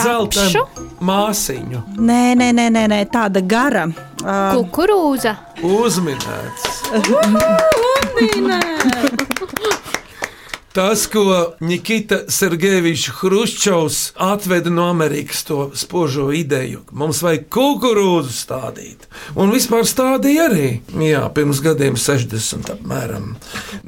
zeltainu 0.00 0.62
māsiņu 1.04 1.82
nē, 2.00 2.22
nē, 2.40 2.48
nē, 2.56 2.66
nē, 2.72 2.86
nē 2.94 3.00
tāda 3.12 3.42
gara. 3.44 3.84
Ā, 4.24 4.38
Kukurūza. 4.56 5.34
uzminēts. 5.60 6.64
Tas, 10.76 11.06
ko 11.08 11.54
Nikita 11.60 12.18
Sergejevičs 12.28 13.06
Hruščovs 13.16 14.00
atveda 14.20 14.68
no 14.68 14.90
Amerikas, 14.90 15.38
to 15.48 15.70
spožo 15.72 16.26
ideju, 16.36 16.82
ka 16.84 16.98
mums 17.00 17.22
vajag 17.24 17.46
kukurūzu 17.48 18.34
stādīt. 18.36 19.06
Un 19.40 19.54
vispār 19.54 19.88
stādīja 19.88 20.50
arī. 20.50 20.66
Jā, 21.00 21.22
pirms 21.32 21.62
gadiem 21.64 21.96
60 21.96 22.68
apmēram. 22.74 23.30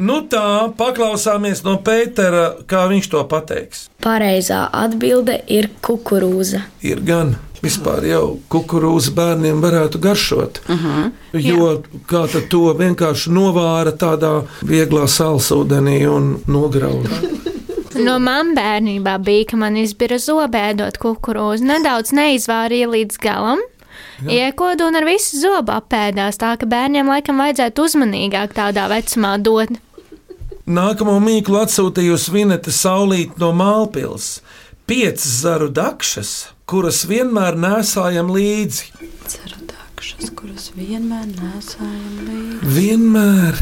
Nu 0.01 0.23
tā, 0.33 0.73
paklausāmies 0.81 1.61
no 1.67 1.77
Pētera, 1.85 2.55
kā 2.65 2.87
viņš 2.89 3.11
to 3.13 3.21
pateiks. 3.29 3.85
Pareizā 4.01 4.63
atbilde 4.73 5.43
ir 5.45 5.69
kukurūza. 5.85 6.65
Ir 6.89 7.05
gan. 7.05 7.37
Vispār 7.63 8.05
jau 8.07 8.39
kukurūza 8.53 9.11
bērniem 9.17 9.63
varētu 9.63 9.99
garšot. 9.99 10.61
Uh 10.69 10.85
-huh. 10.85 11.11
Jo 11.33 11.83
kā 12.07 12.27
tad 12.33 12.49
to 12.49 12.75
vienkārši 12.79 13.31
novāra 13.31 13.93
tādā 13.93 14.43
vieglā 14.63 15.07
sālsūdenī 15.07 16.07
un 16.09 16.39
nograuž. 16.47 17.09
No 17.99 18.19
man 18.19 18.55
bērnībā 18.55 19.19
bija, 19.19 19.45
ka 19.51 19.57
man 19.57 19.77
izbira 19.77 20.17
zobēdot 20.17 20.99
kukurūzu. 21.03 21.65
Nedaudz 21.65 22.13
neizvārīja 22.13 22.89
līdz 22.89 23.19
galam. 23.19 23.59
Iekodu 24.27 24.87
un 24.87 24.99
ar 24.99 25.05
visu 25.07 25.39
zobu 25.39 25.73
apēdās, 25.73 26.39
tā 26.39 26.57
ka 26.59 26.67
bērniem 26.67 27.07
laikam 27.07 27.39
vajadzētu 27.39 27.85
uzmanīgāk 27.87 28.55
tādā 28.57 28.89
vecumā 28.91 29.37
dot. 29.43 29.69
Nākamo 30.69 31.15
mīklu 31.25 31.63
atsūtījusi 31.63 32.33
Vineta 32.35 32.71
Saulīte 32.75 33.41
no 33.41 33.53
Mālpils. 33.57 34.41
Piecas 34.89 35.41
zaru 35.43 35.67
dakšas, 35.69 36.29
kuras 36.65 37.03
vienmēr 37.05 37.59
nesājam 37.61 38.31
līdzi. 38.33 38.87
Ceru 39.29 39.59
dakšas, 39.69 40.31
kuras 40.33 40.71
vienmēr 40.79 41.27
nesājam 41.29 42.15
līdzi. 42.25 42.71
Vienmēr. 42.73 43.61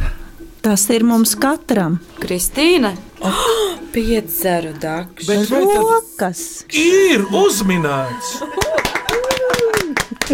tas 0.62 0.86
ir 0.94 1.02
mums 1.02 1.34
katram. 1.34 1.98
Kristīne! 2.22 2.94
Oh, 3.26 3.42
Piedzeru 3.94 4.70
dakšas. 4.78 5.26
Bet 5.26 5.50
vai 5.50 5.64
Rokas. 5.74 6.46
ir 6.70 7.26
uzminēts? 7.34 8.36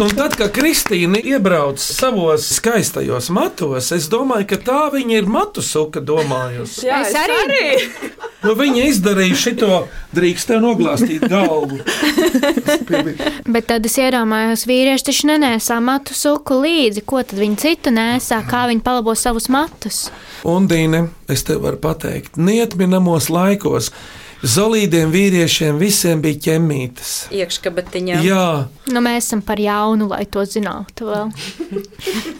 Un 0.01 0.09
tad, 0.17 0.33
kad 0.33 0.49
Kristīna 0.55 1.19
iebrauc 1.21 1.77
savos 1.81 2.47
skaistajos 2.55 3.27
matos, 3.33 3.91
es 3.93 4.07
domāju, 4.09 4.47
ka 4.49 4.57
tā 4.65 4.79
viņa 4.93 5.19
ir 5.19 5.27
matu 5.29 5.61
suka 5.61 6.01
domājusi. 6.01 6.87
Jā, 6.87 7.03
Es 7.03 7.13
arī. 7.19 7.67
Nu, 8.43 8.55
viņa 8.59 8.87
izdarīja 8.89 9.35
šito, 9.39 9.75
drīkst 10.15 10.49
tev 10.49 10.63
noglāstīt 10.63 11.27
galvu. 11.31 11.77
Bet 13.53 13.69
tad 13.69 13.85
es 13.87 13.95
iedomājos, 14.01 14.65
vīrieši 14.67 15.07
taču 15.11 15.29
nenēsā 15.29 15.77
matu 15.83 16.17
suku 16.17 16.57
līdzi. 16.63 17.05
Ko 17.07 17.21
tad 17.21 17.39
viņi 17.39 17.61
citu 17.61 17.93
nēsā, 17.93 18.41
kā 18.49 18.65
viņi 18.71 18.83
palabo 18.83 19.15
savus 19.19 19.47
matus? 19.53 20.07
Un, 20.43 20.67
Dīne, 20.67 21.05
es 21.31 21.45
tev 21.47 21.63
varu 21.67 21.79
pateikt, 21.85 22.35
neatminamos 22.41 23.29
laikos 23.31 23.93
zolīdiem 24.43 25.11
vīriešiem 25.13 25.79
visiem 25.81 26.21
bija 26.23 26.41
ķemītes. 26.47 27.13
Iekškabatiņā. 27.33 28.21
Jā, 28.27 28.47
Nu, 28.91 28.99
mēs 28.99 29.29
esam 29.29 29.39
par 29.41 29.61
jaunu, 29.63 30.09
lai 30.11 30.25
to 30.27 30.43
zinātu 30.43 31.07
vēl. 31.07 31.29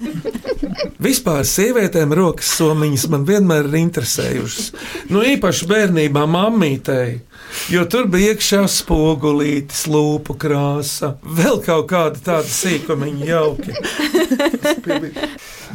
vispār 1.07 1.45
sievietēm 1.47 2.11
rokas 2.17 2.49
somiņas 2.57 3.05
man 3.13 3.23
vienmēr 3.27 3.69
ir 3.69 3.77
interesējušas. 3.79 4.73
Nu, 5.13 5.23
īpaši 5.23 5.69
bērnībā 5.71 6.25
mammītei. 6.27 7.21
Jo 7.71 7.83
tur 7.87 8.07
bija 8.11 8.33
iekšā 8.33 8.63
spogulītis, 8.71 9.85
lūpu 9.91 10.35
krāsa, 10.41 11.13
vēl 11.23 11.61
kaut 11.63 11.85
kāda 11.91 12.19
tāda 12.25 12.49
sīkumiņa 12.49 13.27
jauki. 13.29 13.75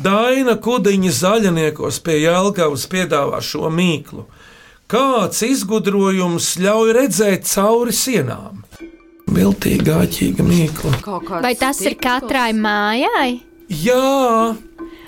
Daina 0.02 0.56
Kudiņa 0.62 1.12
zaļniekos 1.14 2.00
pie 2.04 2.18
Jālgavas 2.25 2.85
piedāvā 2.90 3.40
šo 3.44 3.70
mīklu. 3.73 4.26
Kāds 4.88 5.42
izgudrojums 5.45 6.54
ļauj 6.64 6.92
redzēt 6.97 7.45
cauri 7.50 7.92
sienām? 7.92 8.62
Viltīga, 9.28 9.99
āķīga 10.07 10.47
mīkla. 10.47 10.92
Vai 11.45 11.52
tas 11.61 11.83
ir 11.85 11.99
katrai 12.00 12.54
mājai? 12.57 13.42
Jā, 13.68 14.57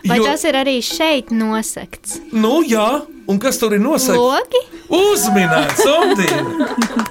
Vai 0.05 0.19
jo- 0.19 0.27
tas 0.27 0.45
ir 0.45 0.59
arī 0.61 0.77
šeit 0.85 1.33
nosakts? 1.33 2.19
Nu, 2.33 2.61
jā, 2.61 3.07
un 3.27 3.39
kas 3.41 3.57
tur 3.57 3.73
ir 3.73 3.81
nosakts? 3.81 4.21
Logi? 4.21 4.61
Uzminēts, 4.93 5.81
Ondīna! 5.97 7.09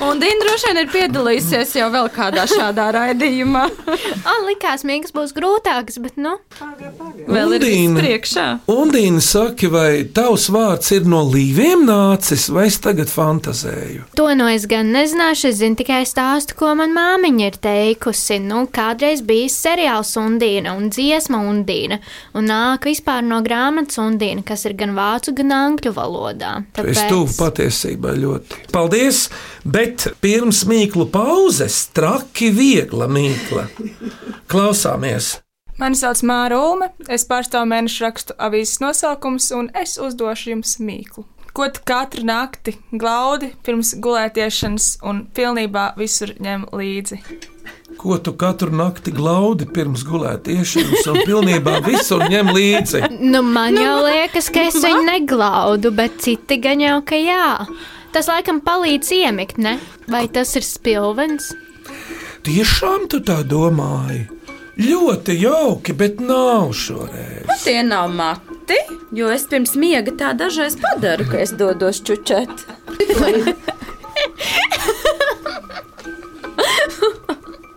Un 0.00 0.20
Dina 0.20 0.40
droši 0.44 0.70
vien 0.70 0.78
ir 0.80 0.88
piedalījusies 0.94 1.74
jau 1.76 1.90
vēl 1.92 2.06
kādā 2.14 2.46
šādā 2.48 2.86
raidījumā. 2.96 3.64
Man 4.24 4.46
likās, 4.48 4.80
mīgs 4.88 5.12
būs 5.12 5.34
grūtāks, 5.36 5.98
bet 6.00 6.16
nu. 6.16 6.38
Vēl 7.28 7.52
ir 7.58 7.64
Undīna. 7.66 7.98
priekšā. 8.00 8.46
Undīna 8.72 9.20
saka, 9.24 9.68
vai 9.72 9.90
tavs 10.16 10.46
vārds 10.52 10.88
ir 10.96 11.04
no 11.10 11.20
līviem 11.28 11.84
nācis, 11.84 12.46
vai 12.52 12.64
es 12.70 12.78
tagad 12.80 13.12
fantazēju? 13.12 14.06
To 14.16 14.30
no 14.38 14.48
es 14.48 14.64
gan 14.70 14.88
nezināšu, 14.94 15.50
es 15.52 15.60
zinu 15.60 15.76
tikai 15.82 16.00
stāstu, 16.08 16.56
ko 16.56 16.72
man 16.80 16.96
māmiņa 16.96 17.50
ir 17.50 17.60
teikusi. 17.60 18.40
Nu, 18.40 18.64
kādreiz 18.72 19.20
bija 19.26 19.52
seriāls 19.52 20.14
Undīna 20.20 20.78
un 20.80 20.88
dziesma 20.94 21.42
Undīna, 21.50 22.00
un 22.32 22.48
nāk 22.48 22.88
vispār 22.88 23.20
no 23.26 23.42
grāmatas 23.44 24.00
Undīna, 24.00 24.46
kas 24.48 24.64
ir 24.64 24.78
gan 24.80 24.96
vācu, 24.96 25.36
gan 25.36 25.52
angļu 25.60 25.92
valodā. 26.00 26.56
Es 26.88 27.04
tuvu 27.12 27.28
patiesībai 27.36 28.16
ļoti. 28.24 28.64
Paldies! 28.72 29.26
Bet 29.60 29.89
pirms 30.22 30.64
mīklu 30.68 31.08
pauzes 31.12 31.86
traki 31.96 32.50
viegla 32.54 33.08
mīkla. 33.10 33.66
Klausāmies! 34.50 35.38
Mani 35.80 35.96
sauc 35.96 36.20
Māra 36.28 36.58
Ulme, 36.60 36.90
es 37.08 37.24
pārstāvu 37.24 37.70
mēnešu 37.70 38.04
rakstu 38.04 38.34
avīzes 38.36 38.82
nosaukums, 38.82 39.48
un 39.56 39.70
es 39.72 39.96
uzdošu 39.96 40.52
jums 40.52 40.74
mīklu. 40.82 41.24
Ko 41.56 41.66
tu 41.72 41.80
katru 41.84 42.22
nakti 42.28 42.76
glaudi 42.92 43.48
pirms 43.66 43.94
gulētiešanas 44.04 45.00
un 45.08 45.24
pilnībā 45.34 45.94
visur 45.98 46.30
ņem 46.38 46.68
līdzi? 46.76 47.18
Ko 47.98 48.18
tu 48.22 48.36
katru 48.38 48.70
nakti 48.76 49.10
glaudi 49.16 49.66
pirms 49.66 50.04
gulētiešanas 50.06 51.08
un 51.10 51.18
pilnībā 51.26 51.80
visur 51.88 52.22
ņem 52.30 52.52
līdzi? 52.54 53.02
Nu, 53.18 53.42
man 53.42 53.80
jau 53.80 53.96
liekas, 54.04 54.52
ka 54.52 54.68
es 54.68 54.78
viņu 54.84 55.02
neglaudu, 55.08 55.90
bet 55.96 56.20
citi 56.22 56.60
gan 56.62 56.84
jau, 56.84 57.00
ka 57.08 57.18
jā. 57.18 57.48
Tas 58.10 58.26
laikam 58.26 58.58
palīdz 58.64 59.12
iemigt, 59.14 59.58
ne? 59.62 59.78
Vai 60.10 60.26
tas 60.32 60.56
ir 60.58 60.66
spilvens? 60.66 61.52
Tiešām 62.46 63.06
tu 63.12 63.20
tā 63.22 63.42
domāji? 63.46 64.26
Ļoti 64.80 65.36
jauki, 65.42 65.92
bet 65.92 66.20
nav 66.24 66.72
šoreiz. 66.74 67.50
Tie 67.62 67.82
nav 67.84 68.08
mati, 68.16 68.78
jo 69.12 69.28
es 69.30 69.44
pirms 69.50 69.74
miega 69.76 70.14
tā 70.16 70.30
dažreiz 70.38 70.78
padaru, 70.80 71.26
ka 71.28 71.42
es 71.42 71.52
dodos 71.52 72.00
čučēt. 72.06 72.64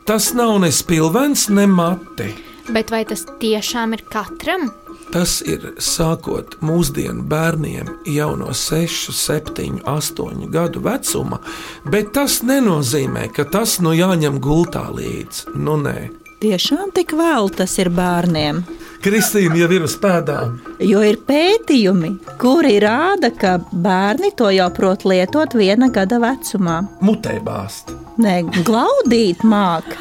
Tas 0.07 0.31
nav 0.35 0.57
ne 0.63 0.71
spilvens, 0.71 1.49
ne 1.49 1.67
mati. 1.67 2.31
Bet 2.71 2.91
vai 2.91 3.03
tas 3.07 3.25
tiešām 3.39 3.93
ir 3.97 4.03
katram? 4.11 4.71
Tas 5.13 5.43
ir 5.45 5.75
sākot 5.77 6.55
mūsdienu 6.65 7.21
bērniem 7.29 7.91
jau 8.09 8.31
no 8.39 8.49
6, 8.57 9.11
7, 9.13 9.83
8 9.85 10.47
gadu 10.49 10.81
vecuma, 10.81 11.37
bet 11.85 12.09
tas 12.17 12.39
nenozīmē, 12.41 13.27
ka 13.35 13.45
tas 13.45 13.77
nu 13.85 13.93
jāņem 13.93 14.39
gultā 14.41 14.87
līdzi. 14.89 15.53
Nu, 15.53 15.77
nē. 15.77 16.09
Tiešām 16.41 16.89
tik 16.97 17.13
vēl 17.13 17.51
tas 17.53 17.77
ir 17.77 17.91
bērniem. 17.93 18.63
Kristīna 19.05 19.59
jau 19.61 19.69
ir 19.75 19.85
uz 19.85 19.93
pēdām. 20.01 20.57
Jo 20.81 21.03
ir 21.05 21.19
pētījumi, 21.27 22.15
kuri 22.41 22.79
rāda, 22.81 23.29
ka 23.37 23.59
bērni 23.69 24.33
to 24.39 24.49
jau 24.55 24.71
prot 24.73 25.05
lietot 25.05 25.53
viena 25.59 25.91
gada 25.93 26.17
vecumā. 26.23 26.79
Mutē 27.05 27.37
bāzt. 27.45 27.93
Nē, 28.17 28.41
glaudīt 28.65 29.45
māk. 29.45 29.93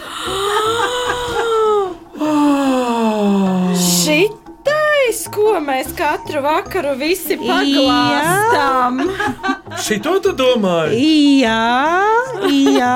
Šitais, 5.12 5.29
ko 5.29 5.59
mēs 5.61 5.90
katru 5.92 6.40
vakaru 6.40 6.94
visi 6.96 7.37
paglāstām. 7.37 9.03
Šito 9.85 10.14
tu 10.25 10.33
domāji? 10.33 11.42
Jā, 11.42 12.07
jā. 12.48 12.94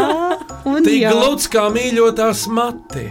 Un 0.65 0.81
Tik 0.87 1.03
jā. 1.03 1.11
gluds 1.13 1.45
kā 1.53 1.67
mīļotās 1.75 2.47
mati. 2.49 3.11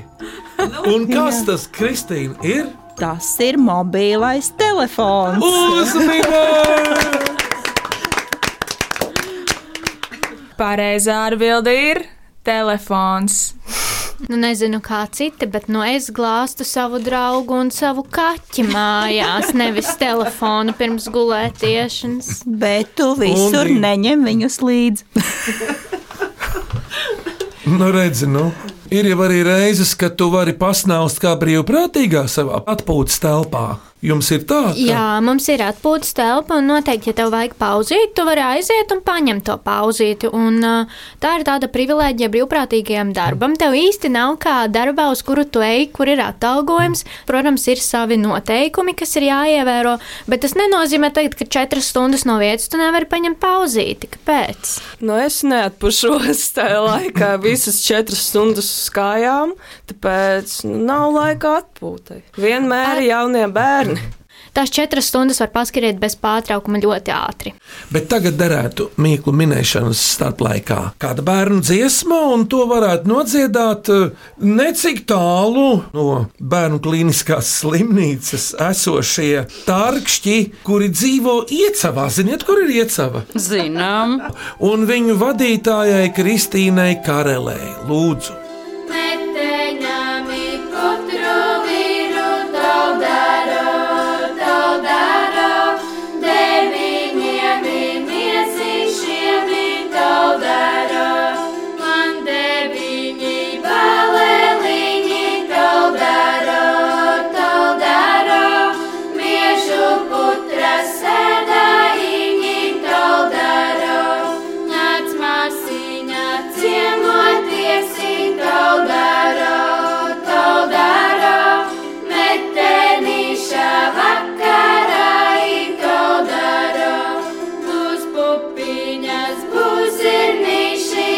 Un 0.89 1.05
kas 1.11 1.43
tas, 1.45 1.67
Kristīna, 1.69 2.33
ir? 2.41 2.65
Tas 2.97 3.29
ir 3.45 3.61
mobilais 3.61 4.49
telefons. 4.57 5.37
Uzmanīgi! 5.45 6.41
Pareizā 10.57 11.27
atbilde 11.29 11.77
ir 11.91 12.07
telefons. 12.41 13.53
Nu, 14.29 14.37
nezinu, 14.39 14.79
kā 14.83 15.01
citi, 15.11 15.47
bet 15.51 15.67
nu, 15.67 15.81
es 15.83 16.07
glāstu 16.15 16.63
savu 16.67 17.01
draugu 17.03 17.57
un 17.65 17.71
savu 17.73 18.05
kaķi 18.07 18.63
mājās, 18.69 19.51
nevis 19.57 19.91
telefonu 19.99 20.73
pirms 20.77 21.09
gulētiešanas. 21.11 22.45
Bet 22.47 22.95
tu 22.95 23.11
visur 23.19 23.67
Undīna. 23.67 23.91
neņem 23.91 24.25
viņus 24.31 24.61
līdzi. 24.63 25.03
Nu, 27.65 27.91
redzi, 27.91 28.27
nu. 28.29 28.51
Ir 28.93 29.07
jau 29.09 29.23
arī 29.25 29.39
reizes, 29.41 29.95
kad 29.97 30.13
tu 30.19 30.27
vari 30.29 30.53
pasnaust 30.53 31.17
kā 31.17 31.31
brīvprātīgā 31.41 32.27
savā 32.29 32.59
atpūtas 32.69 33.17
telpā. 33.23 33.63
Jums 34.03 34.27
ir 34.35 34.41
tā, 34.43 34.59
ka 34.73 34.75
Jā, 34.75 35.03
mums 35.23 35.45
ir 35.47 35.61
atpūtas 35.63 36.11
telpa, 36.17 36.57
un 36.59 36.67
noteikti, 36.67 37.13
ja 37.13 37.15
tev 37.15 37.29
vajag 37.31 37.53
pauzīt, 37.55 38.11
tu 38.17 38.25
vari 38.27 38.43
aiziet 38.43 38.91
un 38.91 38.99
paņemt 39.05 39.45
to 39.47 39.55
pauzīti. 39.63 40.27
Un, 40.35 40.59
tā 41.23 41.31
ir 41.39 41.45
tāda 41.47 41.69
privilēģija 41.71 42.27
brīvprātīgajam 42.33 43.13
darbam. 43.15 43.55
Tev 43.57 43.73
īsti 43.79 44.11
nav 44.11 44.35
kā 44.43 44.57
darbā, 44.67 45.07
uz 45.15 45.23
kuru 45.25 45.45
tu 45.47 45.63
ej, 45.63 45.87
kur 45.95 46.11
ir 46.11 46.19
atalgojums. 46.21 47.05
Protams, 47.29 47.65
ir 47.71 47.79
savi 47.79 48.19
noteikumi, 48.19 48.97
kas 48.99 49.15
ir 49.15 49.29
jāievēro, 49.29 49.95
bet 50.27 50.43
tas 50.43 50.57
nenozīmē, 50.59 51.13
tagad, 51.15 51.39
ka 51.39 51.47
četras 51.57 51.89
stundas 51.93 52.27
no 52.27 52.35
vietas 52.43 52.67
tu 52.69 52.81
nevari 52.81 53.07
paņemt 53.09 53.39
pauzīti. 53.39 54.11
Kāpēc? 54.11 54.75
Nu, 55.07 55.15
es 55.23 55.39
neatpušos 55.47 56.43
tajā 56.59 56.83
laikā 56.83 57.31
visas 57.47 57.79
četras 57.87 58.27
stundas 58.27 58.67
uz 58.67 58.91
kājām, 58.93 59.55
tāpēc 59.87 60.59
nu, 60.67 60.83
nav 60.83 61.15
laika 61.15 61.55
atpūtai. 61.85 62.21
Vienmēr 62.37 63.01
ir 63.01 63.11
jaunie 63.13 63.47
bērni. 63.51 64.11
Tās 64.55 64.71
četras 64.71 65.09
stundas 65.09 65.41
var 65.41 65.49
paskriet 65.51 65.97
bez 65.99 66.13
pārtraukuma 66.15 66.79
ļoti 66.79 67.11
ātri. 67.11 67.51
Bet 67.91 68.05
tagad 68.07 68.37
derētu 68.39 68.85
mīklu 69.03 69.33
minēšanas 69.35 69.99
starplaikā. 70.13 70.77
Kāda 71.01 71.25
bērnu 71.27 71.59
dziesma, 71.59 72.21
un 72.31 72.45
to 72.47 72.61
varētu 72.69 73.09
nodziedāt 73.11 73.91
eh, 73.91 74.13
necik 74.39 75.03
tālu 75.11 75.81
no 75.95 76.05
bērnu 76.39 76.79
klīniskās 76.83 77.51
slimnīcas 77.59 78.53
esošie 78.69 79.43
tarkšķi, 79.67 80.37
kuri 80.63 80.87
dzīvo 80.93 81.35
iecavā. 81.51 82.07
Ziniet, 82.15 82.47
kur 82.47 82.63
ir 82.63 82.71
iecava? 82.79 83.25
Zinām. 83.35 84.21
Un 84.63 84.87
viņu 84.87 85.19
vadītājai 85.19 86.07
Kristīnai 86.15 86.93
Karelē. 87.03 87.59
Lūdzu! 87.91 88.39
Man 88.87 89.24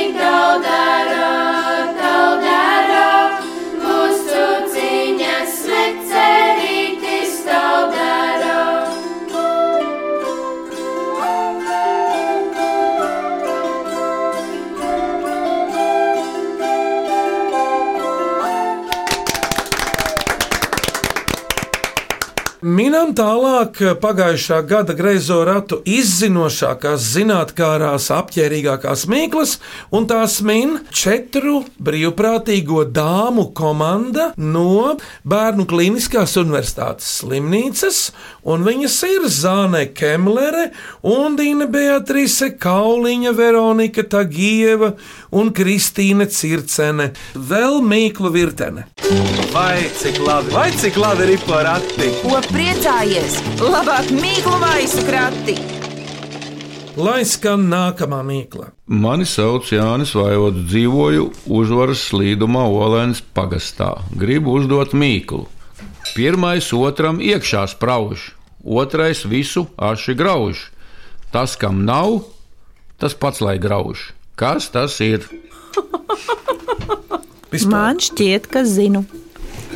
Linda. 0.08 0.37
Tālāk 23.78 24.00
pagājušā 24.02 24.62
gada 24.68 24.94
greizo 24.94 25.44
ratu 25.46 25.82
izzinošākās, 25.86 27.02
zinātnārās, 27.14 28.10
apģērbīgākās 28.14 29.06
mīklas, 29.10 29.58
un 29.92 30.08
tās 30.08 30.42
min 30.42 30.80
četru 30.92 31.64
brīvprātīgo 31.80 32.86
dāmu 32.90 33.52
komanda 33.54 34.32
no 34.38 34.98
Bērnu 35.24 35.68
Kliniskās 35.70 36.38
Universitātes 36.38 37.20
slimnīcas, 37.22 38.12
un 38.44 38.66
viņas 38.66 38.98
ir 39.08 39.28
Zāne 39.30 39.86
Kemlere, 39.94 40.72
Undīne 41.04 41.68
Beatrice, 41.70 42.56
Kauliņa, 42.58 43.34
Veronika 43.38 44.04
Tagieva 44.04 44.96
un 45.32 45.52
Kristīne 45.54 46.28
Circene. 46.32 47.12
Vēl 47.36 47.82
mīklu 47.84 48.32
virtene. 48.34 48.88
Vai 49.54 49.88
cik 50.00 50.20
labi, 50.26 50.52
vai 50.54 50.70
cik 50.76 50.98
labi 51.00 51.32
ir 51.34 51.44
porakti? 51.48 52.12
Ko 52.24 52.42
priecājies? 52.52 53.40
Labāk 53.68 54.08
mīklu 54.16 54.58
maisu 54.62 55.02
krati! 55.04 55.54
Lai 56.98 57.20
skan 57.28 57.66
nākamā 57.68 58.22
mīkla. 58.24 58.70
Mani 58.88 59.28
sauc 59.28 59.68
Jānis 59.74 60.14
Vaivots, 60.16 60.64
dzīvoju 60.72 61.26
uzvaras 61.60 62.06
slīdumā 62.08 62.64
Olēnas 62.72 63.20
pagastā. 63.36 63.90
Gribu 64.16 64.56
uzdot 64.58 64.96
mīklu. 64.96 65.44
Pirmais 66.16 66.72
otram 66.74 67.20
iekšā 67.20 67.66
sprauž, 67.74 68.32
otrais 68.64 69.26
visu 69.28 69.68
aši 69.76 70.16
grauž. 70.16 70.64
Tas, 71.36 71.60
kam 71.60 71.84
nav, 71.86 72.22
tas 72.98 73.14
pats 73.20 73.44
lai 73.44 73.58
grauž. 73.60 74.14
Kas 74.40 74.72
tas 74.72 74.96
ir? 75.04 75.28
Man 77.68 78.00
šķiet, 78.00 78.48
ka 78.48 78.64
zinu. 78.64 79.04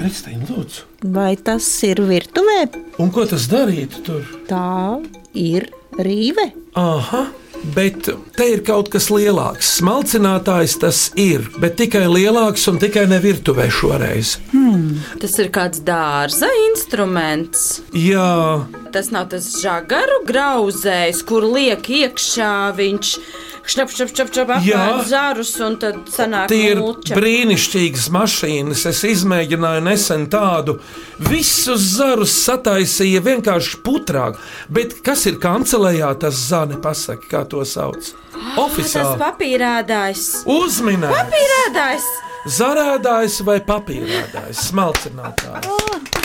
Kristīna, 0.02 0.48
lūdzu. 0.50 0.88
Vai 1.14 1.36
tas 1.38 1.68
ir 1.86 2.02
virtuvē? 2.10 2.64
Un 3.02 3.12
ko 3.14 3.28
tas 3.30 3.46
darītu 3.52 4.02
tur? 4.08 4.26
Tā 4.50 4.98
ir 5.38 5.68
rīve. 6.02 6.48
Aha, 6.80 7.28
bet 7.76 8.10
te 8.38 8.48
ir 8.50 8.64
kaut 8.66 8.90
kas 8.94 9.12
lielāks. 9.14 9.76
Smalcinātājs 9.78 10.80
tas 10.82 11.04
ir, 11.20 11.46
bet 11.62 11.78
tikai 11.78 12.08
lielāks 12.10 12.66
un 12.72 12.82
tikai 12.82 13.06
ne 13.12 13.22
virtuvē 13.22 13.70
šoreiz. 13.70 14.40
Hmm. 14.56 14.98
Tas 15.22 15.38
ir 15.38 15.52
kāds 15.54 15.84
dārza 15.86 16.50
instruments. 16.72 17.84
Jā, 17.94 18.66
Tas 18.92 19.08
nav 19.08 19.30
tas 19.32 19.46
žagaru 19.62 20.18
grauzējs, 20.28 21.22
kur 21.24 21.46
liek 21.48 21.86
iekšā 21.88 22.52
viņš. 22.76 23.12
Šnap, 23.12 23.51
šnap, 23.72 23.92
šnap, 23.96 24.52
Jā. 24.66 24.80
apēd 24.82 25.10
zarus 25.10 25.54
un 25.64 25.78
tad 25.82 26.00
sanāk 26.12 26.52
tie 26.52 26.72
ir 26.74 26.82
mulča. 26.82 27.16
brīnišķīgas 27.18 28.08
mašīnas. 28.14 28.86
Es 28.92 29.04
izmēģināju 29.08 29.84
nesen 29.88 30.28
tādu. 30.32 30.78
Visus 31.20 31.86
zarus 31.98 32.34
sataisīja 32.46 33.22
vienkārši 33.26 33.82
putrāk. 33.86 34.40
Bet 34.70 35.00
kas 35.06 35.26
ir 35.32 35.40
kancelējā, 35.44 36.12
tas 36.26 36.42
zāne 36.50 36.80
pasaka, 36.82 37.28
kā 37.32 37.46
to 37.50 37.66
sauc? 37.66 38.12
Tas 38.32 38.58
Oficiāli. 38.62 39.18
papīrādājs. 39.22 40.26
Uzminēts! 40.50 41.18
Papīrādājs! 41.18 42.12
Zarādājs 42.50 43.36
vai 43.46 43.60
papīrādājs, 43.62 44.64
smalcinātājs. 44.72 46.21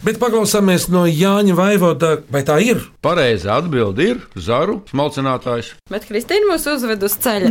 Bet 0.00 0.16
paklausāmies 0.16 0.86
no 0.88 1.02
Jāņa 1.04 1.54
Vaivoda, 1.58 2.14
vai 2.32 2.40
tā 2.46 2.56
ir? 2.64 2.78
Pareizā 3.04 3.58
atbilde 3.60 4.06
ir 4.14 4.22
zaru 4.32 4.78
smalcinātājs. 4.88 5.74
Bet 5.92 6.06
Kristīna 6.08 6.48
mūs 6.48 6.64
uzved 6.72 7.04
uz 7.04 7.18
ceļa. 7.20 7.50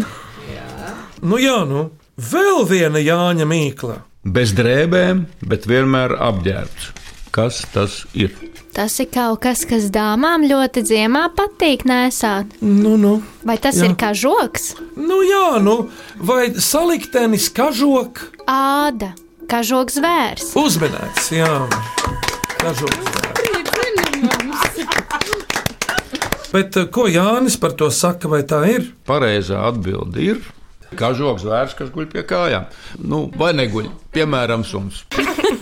Nu 1.22 1.38
jā, 1.38 1.60
nu, 1.70 1.90
vēl 2.18 2.64
viena 2.66 3.02
Jāņa 3.04 3.46
mīkla. 3.46 4.00
Bez 4.26 4.56
drēbēm, 4.58 5.28
bet 5.46 5.68
vienmēr 5.70 6.16
apģērbts. 6.18 6.90
Kas 7.30 7.62
tas 7.70 8.00
ir? 8.18 8.34
Tas 8.74 8.98
ir 9.02 9.12
kaut 9.14 9.44
kas, 9.46 9.62
kas 9.70 9.88
dāmām 9.94 10.48
ļoti 10.50 10.82
ziemā 10.90 11.28
patīk 11.38 11.86
nesāt. 11.90 12.58
Nu, 12.66 12.96
nu. 12.98 13.20
Vai 13.46 13.60
tas 13.62 13.78
Jā. 13.78 13.92
ir 13.92 13.96
kā 14.00 14.10
žoks? 14.18 14.72
Nu 14.98 15.22
jā, 15.26 15.62
nu, 15.62 15.78
vai 16.18 16.50
saliktenis 16.58 17.52
kažok? 17.54 18.26
Āda, 18.50 19.14
kā 19.50 19.62
žoks 19.66 20.02
zvērs. 20.02 20.54
Uzmanīts, 20.58 21.30
jā. 21.38 21.54
Kažoks. 22.60 23.20
Bet 26.52 26.78
eh, 26.78 26.88
ko 26.92 27.06
Jānis 27.08 27.56
par 27.62 27.76
to 27.78 27.88
saka, 27.94 28.30
vai 28.32 28.42
tā 28.48 28.64
ir? 28.68 28.90
Pareizā 29.08 29.62
atbilde 29.70 30.24
ir. 30.34 30.42
Kā 31.00 31.14
žoks 31.14 31.46
vērts, 31.46 31.78
kas 31.78 31.92
guļ 31.94 32.10
pie 32.12 32.26
kājām. 32.28 32.66
Nu, 33.06 33.28
vai 33.38 33.54
neguļ, 33.56 33.92
piemēram, 34.16 34.66
suns. 34.66 35.06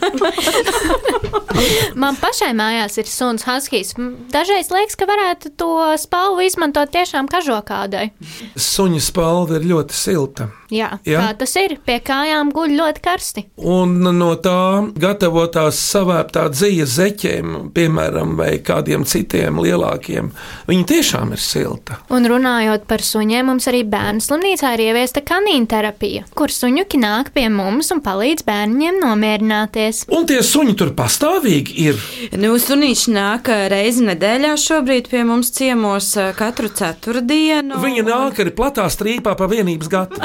Man 2.01 2.17
pašai 2.19 2.51
mājās 2.57 2.97
ir 3.01 3.09
suns 3.09 3.45
Huskies. 3.47 3.93
M, 3.97 4.13
Dažreiz 4.33 4.69
liekas, 4.73 4.97
ka 4.99 5.07
varētu 5.09 5.53
to 5.57 5.71
spalvu 5.99 6.45
izmantot 6.45 6.91
tiešām 6.93 7.29
kažokādai. 7.31 8.11
Suņa 8.53 9.01
spalva 9.03 9.57
ir 9.57 9.67
ļoti 9.71 9.97
silta. 9.97 10.49
Jā, 10.73 10.97
Jā. 11.07 11.21
tā 11.23 11.43
tas 11.43 11.53
ir. 11.59 11.77
Pie 11.87 11.97
kājām 12.03 12.51
guļ 12.55 12.73
ļoti 12.75 13.03
karsti. 13.03 13.43
Un 13.63 14.01
no 14.17 14.33
tā 14.43 14.83
gatavotās 14.99 15.79
savērtā 15.79 16.47
dzīve 16.51 16.87
zeķiem, 16.91 17.53
piemēram, 17.75 18.35
vai 18.39 18.57
kādiem 18.63 19.05
citiem 19.07 19.61
lielākiem, 19.63 20.31
viņa 20.67 20.87
tiešām 20.91 21.31
ir 21.35 21.43
silta. 21.43 22.01
Un 22.11 22.27
runājot 22.27 22.83
par 22.89 23.03
suņiem, 23.05 23.47
mums 23.47 23.69
arī 23.71 23.85
bērnu 23.87 24.23
slimnīcā 24.23 24.73
ir 24.75 24.85
ieviesta 24.89 25.23
kanīna 25.23 25.71
terapija, 25.71 26.25
kur 26.35 26.51
suņuki 26.51 26.99
nāk 26.99 27.31
pie 27.35 27.47
mums 27.53 27.93
un 27.95 28.03
palīdz 28.03 28.43
bērniem 28.47 28.99
nomierināties. 29.03 30.06
Un 30.07 30.23
tie 30.23 30.37
suņi 30.45 30.73
tur 30.79 30.93
pastāvīgi 30.95 31.73
ir. 31.83 31.97
Nu, 32.39 32.53
sunīši 32.61 33.11
nāk 33.11 33.49
ā, 33.51 33.57
reizi 33.71 34.05
nedēļā 34.07 34.53
šobrīd 34.63 35.09
pie 35.11 35.25
mums 35.27 35.51
ciemos 35.55 36.13
ā, 36.15 36.29
katru 36.37 36.71
ceturtdienu. 36.71 37.81
Viņa 37.83 38.05
nāk 38.07 38.39
arī 38.39 38.53
platā 38.55 38.87
strīpā 38.93 39.35
pa 39.35 39.49
vienības 39.51 39.91
gatu. 39.91 40.23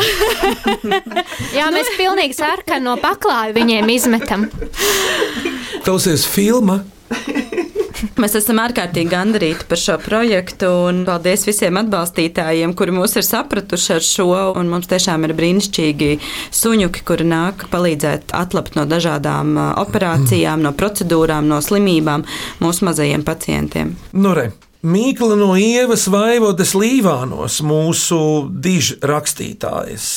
Jā, 1.58 1.66
mēs 1.74 1.90
pilnīgi 1.98 2.38
sarkano 2.38 2.94
paklāju 3.02 3.58
viņiem 3.58 3.90
izmetam. 3.96 4.46
Klausies, 5.82 6.28
filma. 6.30 6.84
Mēs 8.20 8.34
esam 8.38 8.58
ārkārtīgi 8.62 9.10
gandarīti 9.12 9.66
par 9.70 9.78
šo 9.78 9.96
projektu, 10.02 10.68
un 10.88 11.02
paldies 11.06 11.44
visiem 11.46 11.78
atbalstītājiem, 11.80 12.74
kuri 12.78 12.94
mūs 12.96 13.14
ir 13.18 13.26
sapratuši 13.26 13.92
ar 13.96 14.06
šo. 14.06 14.28
Mums 14.72 14.90
tiešām 14.90 15.26
ir 15.28 15.34
brīnišķīgi 15.38 16.10
suņuki, 16.54 17.04
kuri 17.06 17.28
nāk 17.28 17.66
palīdzēt 17.72 18.34
atlapt 18.36 18.78
no 18.78 18.86
dažādām 18.90 19.54
ā, 19.54 19.68
operācijām, 19.84 20.64
no 20.64 20.74
procedūrām, 20.74 21.46
no 21.50 21.60
slimībām 21.62 22.26
mūsu 22.62 22.88
mazajiem 22.88 23.24
pacientiem. 23.26 23.94
Nu, 24.16 24.34
re. 24.38 24.50
Mīkla 24.82 25.36
no 25.38 25.52
Ievas 25.54 26.08
Vaivodas 26.10 26.72
Līvānos, 26.74 27.60
mūsu 27.62 28.18
dižu 28.50 28.98
rakstītājas. 29.06 30.08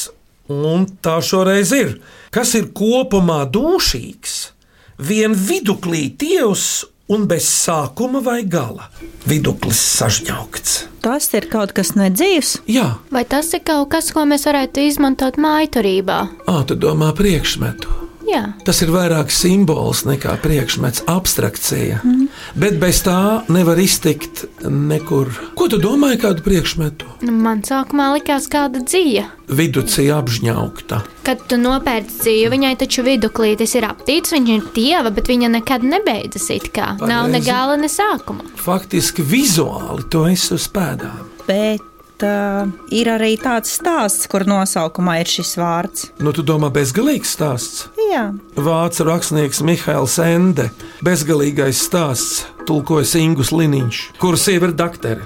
Un 0.49 0.87
tā 1.05 1.19
šoreiz 1.25 1.69
ir. 1.77 1.99
Kas 2.33 2.55
ir 2.57 2.71
kopumā 2.73 3.43
dūšīgs? 3.53 4.54
Vien 4.99 5.33
viduklī 5.35 6.09
tievs 6.17 6.85
un 7.11 7.25
bez 7.29 7.45
sākuma 7.45 8.21
vai 8.23 8.43
gala. 8.49 8.87
Viduklis 9.29 9.77
sažņaukts. 9.99 10.77
Tas 11.05 11.27
ir 11.37 11.45
kaut 11.51 11.73
kas 11.77 11.91
nedzīvs. 11.99 12.55
Jā, 12.71 12.95
Vai 13.13 13.25
tas 13.29 13.51
ir 13.53 13.61
kaut 13.67 13.89
kas, 13.93 14.09
ko 14.15 14.23
mēs 14.25 14.47
varētu 14.47 14.87
izmantot 14.87 15.37
mājturībā? 15.37 16.19
ā, 16.49 16.55
tu 16.65 16.75
domā 16.75 17.11
priekšmetu. 17.13 18.04
Jā. 18.25 18.41
Tas 18.65 18.79
ir 18.81 18.89
vairāk 18.93 19.29
simbols 19.33 20.03
nekā 20.07 20.35
priekšmets, 20.41 21.03
abstrakcija. 21.11 21.99
Mm. 22.03 22.27
Bet 22.57 22.79
bez 22.81 23.03
tā 23.05 23.43
nevar 23.53 23.77
iztikt 23.81 24.45
nekur. 24.65 25.29
Ko 25.57 25.67
tu 25.71 25.77
domāji, 25.81 26.21
kādu 26.25 26.45
priekšmetu? 26.45 27.05
Nu, 27.25 27.35
Man 27.45 27.61
sākumā 27.65 28.11
likās 28.15 28.47
kāda 28.51 28.81
dzīva. 28.81 29.27
Viducī 29.45 30.07
apžņaukta. 30.09 31.01
Kad 31.25 31.43
tu 31.49 31.59
nopērci 31.61 32.17
dzīvi, 32.23 32.49
viņai 32.55 32.73
taču 32.81 33.03
viduklītis 33.05 33.75
ir 33.77 33.85
aptīts, 33.91 34.33
viņa 34.33 34.55
ir 34.57 34.63
tieva, 34.73 35.11
bet 35.13 35.29
viņa 35.29 35.51
nekad 35.59 35.85
nebeidzas 35.85 36.49
it 36.55 36.71
kā. 36.73 36.95
Nav 37.01 37.29
ne 37.29 37.37
Pareizi. 37.39 37.49
gala, 37.51 37.77
ne 37.77 37.89
sākuma. 37.91 38.45
Faktiski 38.57 39.21
vizuāli 39.21 40.07
to 40.09 40.25
es 40.31 40.49
uz 40.55 40.65
pēdām. 40.73 41.29
Bet 41.45 41.85
uh, 42.23 42.69
ir 42.93 43.09
arī 43.11 43.33
tāds 43.41 43.73
stāsts, 43.79 44.27
kur 44.31 44.45
nosaukumā 44.47 45.17
ir 45.23 45.31
šis 45.31 45.55
vārds. 45.59 46.07
Nu, 46.23 46.31
tu 46.35 46.45
domā, 46.45 46.69
bezgalīgs 46.73 47.35
stāsts? 47.35 47.85
Jā, 48.11 48.29
Vācu 48.55 49.07
rakstnieks 49.09 49.63
Mihails 49.65 50.17
Ende. 50.23 50.69
Bezgalīgais 51.03 51.81
stāsts 51.89 52.45
tulkojas 52.65 53.13
Ingus 53.19 53.51
Liniņš, 53.53 54.01
kuras 54.21 54.45
sieva 54.47 54.69
ir 54.69 54.75
daktere. 54.77 55.25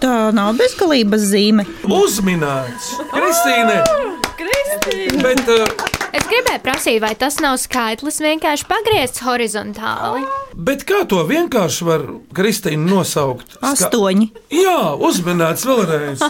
tā 0.00 0.30
nav 0.34 0.56
bezgalības 0.58 1.28
zīme. 1.34 1.66
Uzminēts! 1.86 2.94
Kristīne! 3.12 3.82
Kristīne! 4.40 5.22
Bet 5.22 5.48
uh, 5.52 5.89
Es 6.10 6.24
gribēju 6.26 6.60
prasīt, 6.64 6.96
vai 7.04 7.12
tas 7.14 7.36
nav 7.42 7.54
skaitlis 7.62 8.16
vienkārši 8.22 8.64
pagriezts 8.66 9.20
horizontāli. 9.22 10.24
Bet 10.58 10.82
kā 10.88 11.04
to 11.08 11.20
vienkārši 11.28 11.84
var 11.86 12.02
Kristīna 12.34 12.82
nosaukt? 12.90 13.52
Ska- 13.54 13.70
Astoņi. 13.70 14.26
Jā, 14.50 14.96
uzminēts 14.98 15.62
vēlreiz. 15.68 16.24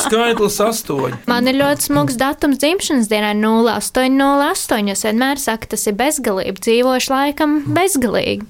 Skaitlis 0.00 0.56
astoņi. 0.64 1.18
Man 1.28 1.50
ir 1.52 1.58
ļoti 1.60 1.88
smags 1.90 2.16
datums 2.20 2.56
dzimšanas 2.62 3.10
dienai 3.12 3.34
0808. 3.36 4.90
Es 4.94 5.04
vienmēr 5.04 5.40
saku, 5.42 5.68
tas 5.74 5.84
ir 5.90 5.98
bezgalīgi. 6.00 6.56
Dzīvošu 6.66 7.12
laikam 7.12 7.58
bezgalīgi. 7.76 8.48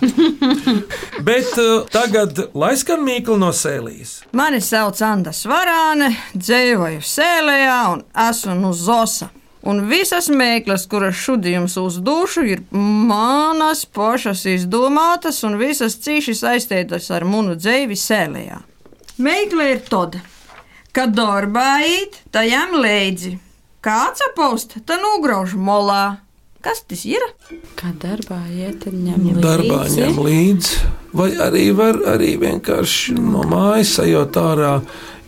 Bet 1.28 1.50
uh, 1.58 1.82
tagad 1.90 2.38
lai 2.54 2.76
skan 2.78 3.02
mīklu 3.06 3.36
no 3.42 3.50
sēlijas. 3.50 4.20
Mani 4.38 4.62
sauc 4.62 5.02
Anna 5.02 5.34
Svarāne, 5.34 6.12
dzīvoju 6.38 7.02
Sēlējā 7.02 7.80
un 7.96 8.06
esmu 8.28 8.54
no 8.62 8.70
Zosa. 8.76 9.32
Un 9.66 9.82
visas 9.90 10.28
mēklas, 10.30 10.84
kuras 10.90 11.16
šodien 11.18 11.60
jums 11.60 11.74
uzdošu, 11.80 12.44
ir 12.46 12.60
manas 12.70 13.82
pašas 13.84 14.44
izdomātas 14.46 15.40
un 15.46 15.56
visas 15.58 15.98
cīši 16.04 16.36
saistītas 16.38 17.10
ar 17.10 17.26
munu 17.26 17.56
dzīvi 17.58 17.98
Sēlējā. 17.98 18.60
Mēkla 19.18 19.66
ir 19.72 19.80
tāda, 19.88 20.20
ka 20.94 21.08
darbā 21.10 21.80
īt, 21.88 22.20
tajam 22.30 22.76
līdzi. 22.78 23.32
Kāds 23.82 24.22
apaust, 24.30 24.78
tad 24.86 25.02
nograuž 25.02 25.56
molā. 25.58 26.18
Kas 26.62 26.80
tas 26.82 27.04
ir? 27.06 27.22
Kā 27.78 27.92
darbā 28.02 28.40
iet, 28.50 28.80
tad 28.82 28.94
ņem 28.94 29.38
Darbā 29.42 29.84
līdzi. 29.84 30.00
ņem 30.00 30.16
līdzi, 30.26 30.78
vai 31.14 31.28
arī 31.42 31.66
var 31.78 32.00
arī 32.14 32.32
vienkārši 32.42 33.14
no 33.18 33.44
mājas 33.46 33.96
ejot 34.02 34.38
ārā, 34.42 34.72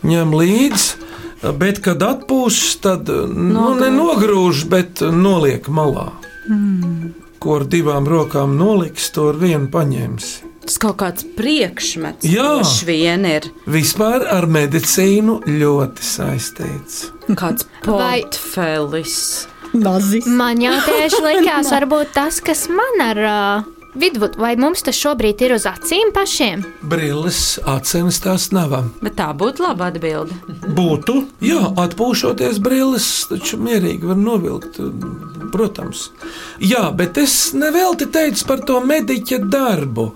ņem 0.03 0.35
līdzi. 0.35 1.05
Bet, 1.39 1.79
kad 1.79 2.01
atpūšas, 2.03 2.71
tad 2.83 3.07
nu, 3.31 3.69
nenogrūž, 3.79 4.65
bet 4.71 4.99
noliek 5.01 5.69
malā. 5.71 6.09
Mm. 6.49 7.13
Ko 7.39 7.59
ar 7.61 7.63
divām 7.71 8.07
rokām 8.11 8.57
noliks, 8.59 9.05
to 9.15 9.29
ar 9.31 9.37
vienu 9.39 9.69
paņems. 9.71 10.27
Tas 10.65 10.75
kaut 10.83 10.97
kāds 10.99 11.23
priekšmets. 11.37 12.27
Droši 12.27 12.85
vien 12.85 13.23
ir 13.25 13.47
Vispār 13.71 14.25
ar 14.27 14.45
medicīnu 14.51 15.39
ļoti 15.47 16.03
saistīts. 16.05 17.05
kāds 17.31 17.65
Vai- 17.87 18.21
portfelis. 18.25 19.47
Mazis. 19.73 20.25
Man 20.25 20.59
jau 20.61 20.75
tieši 20.85 21.21
likās, 21.23 21.71
varbūt 21.75 22.11
tas, 22.13 22.39
kas 22.41 22.67
man 22.73 23.01
ar 23.05 23.19
uh, 23.29 23.67
vidvud, 23.95 24.35
vai 24.39 24.55
mums 24.59 24.83
tas 24.85 24.97
šobrīd 24.97 25.41
ir 25.45 25.55
uz 25.55 25.65
acīm 25.69 26.11
pašiem? 26.15 26.63
Brilles, 26.91 27.59
acenes 27.69 28.19
tās 28.23 28.49
nav. 28.55 28.75
Bet 29.03 29.17
tā 29.19 29.29
būtu 29.37 29.65
laba 29.65 29.89
atbilde. 29.89 30.35
Būtu, 30.77 31.15
jā, 31.43 31.61
atpūšoties 31.85 32.59
brilles, 32.63 33.07
taču 33.31 33.59
mierīgi 33.61 34.09
var 34.09 34.19
novilkt. 34.19 34.81
Protams, 35.53 36.09
jā, 36.61 36.83
bet 36.95 37.17
es 37.17 37.55
nevelti 37.57 38.09
teicu 38.13 38.45
par 38.49 38.61
to 38.67 38.81
mediķa 38.85 39.41
darbu. 39.49 40.11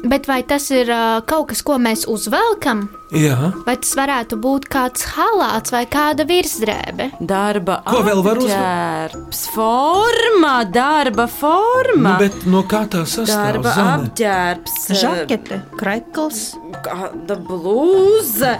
Bet 0.00 0.30
vai 0.30 0.40
tas 0.48 0.70
ir 0.72 0.88
uh, 0.88 1.20
kaut 1.28 1.50
kas, 1.50 1.60
ko 1.66 1.76
mēs 1.82 2.06
uzvelkam? 2.08 2.88
Jā, 3.10 3.50
Vai 3.66 3.74
tas 3.82 3.90
varētu 3.98 4.36
būt 4.38 4.68
kāds 4.70 5.02
halāts 5.16 5.72
vai 5.74 5.82
kāda 5.90 6.22
virsdrēbe? 6.28 7.08
Darba 7.26 7.80
Ko 7.88 8.04
vēl 8.06 8.20
var 8.22 8.38
uzlikt? 8.38 8.54
apģērbs, 8.54 9.40
forma, 9.54 10.52
darba 10.70 11.26
forma. 11.26 12.12
nu, 12.12 12.18
bet 12.22 12.46
no 12.46 12.62
kā 12.70 12.84
tā 12.86 13.02
sastāv? 13.10 13.26
Darba 13.58 13.72
Zane? 13.74 14.06
apģērbs, 14.12 14.76
Žakete, 15.00 15.58
krekls. 15.80 16.40
kāda 16.86 17.34
blūze. 17.48 18.54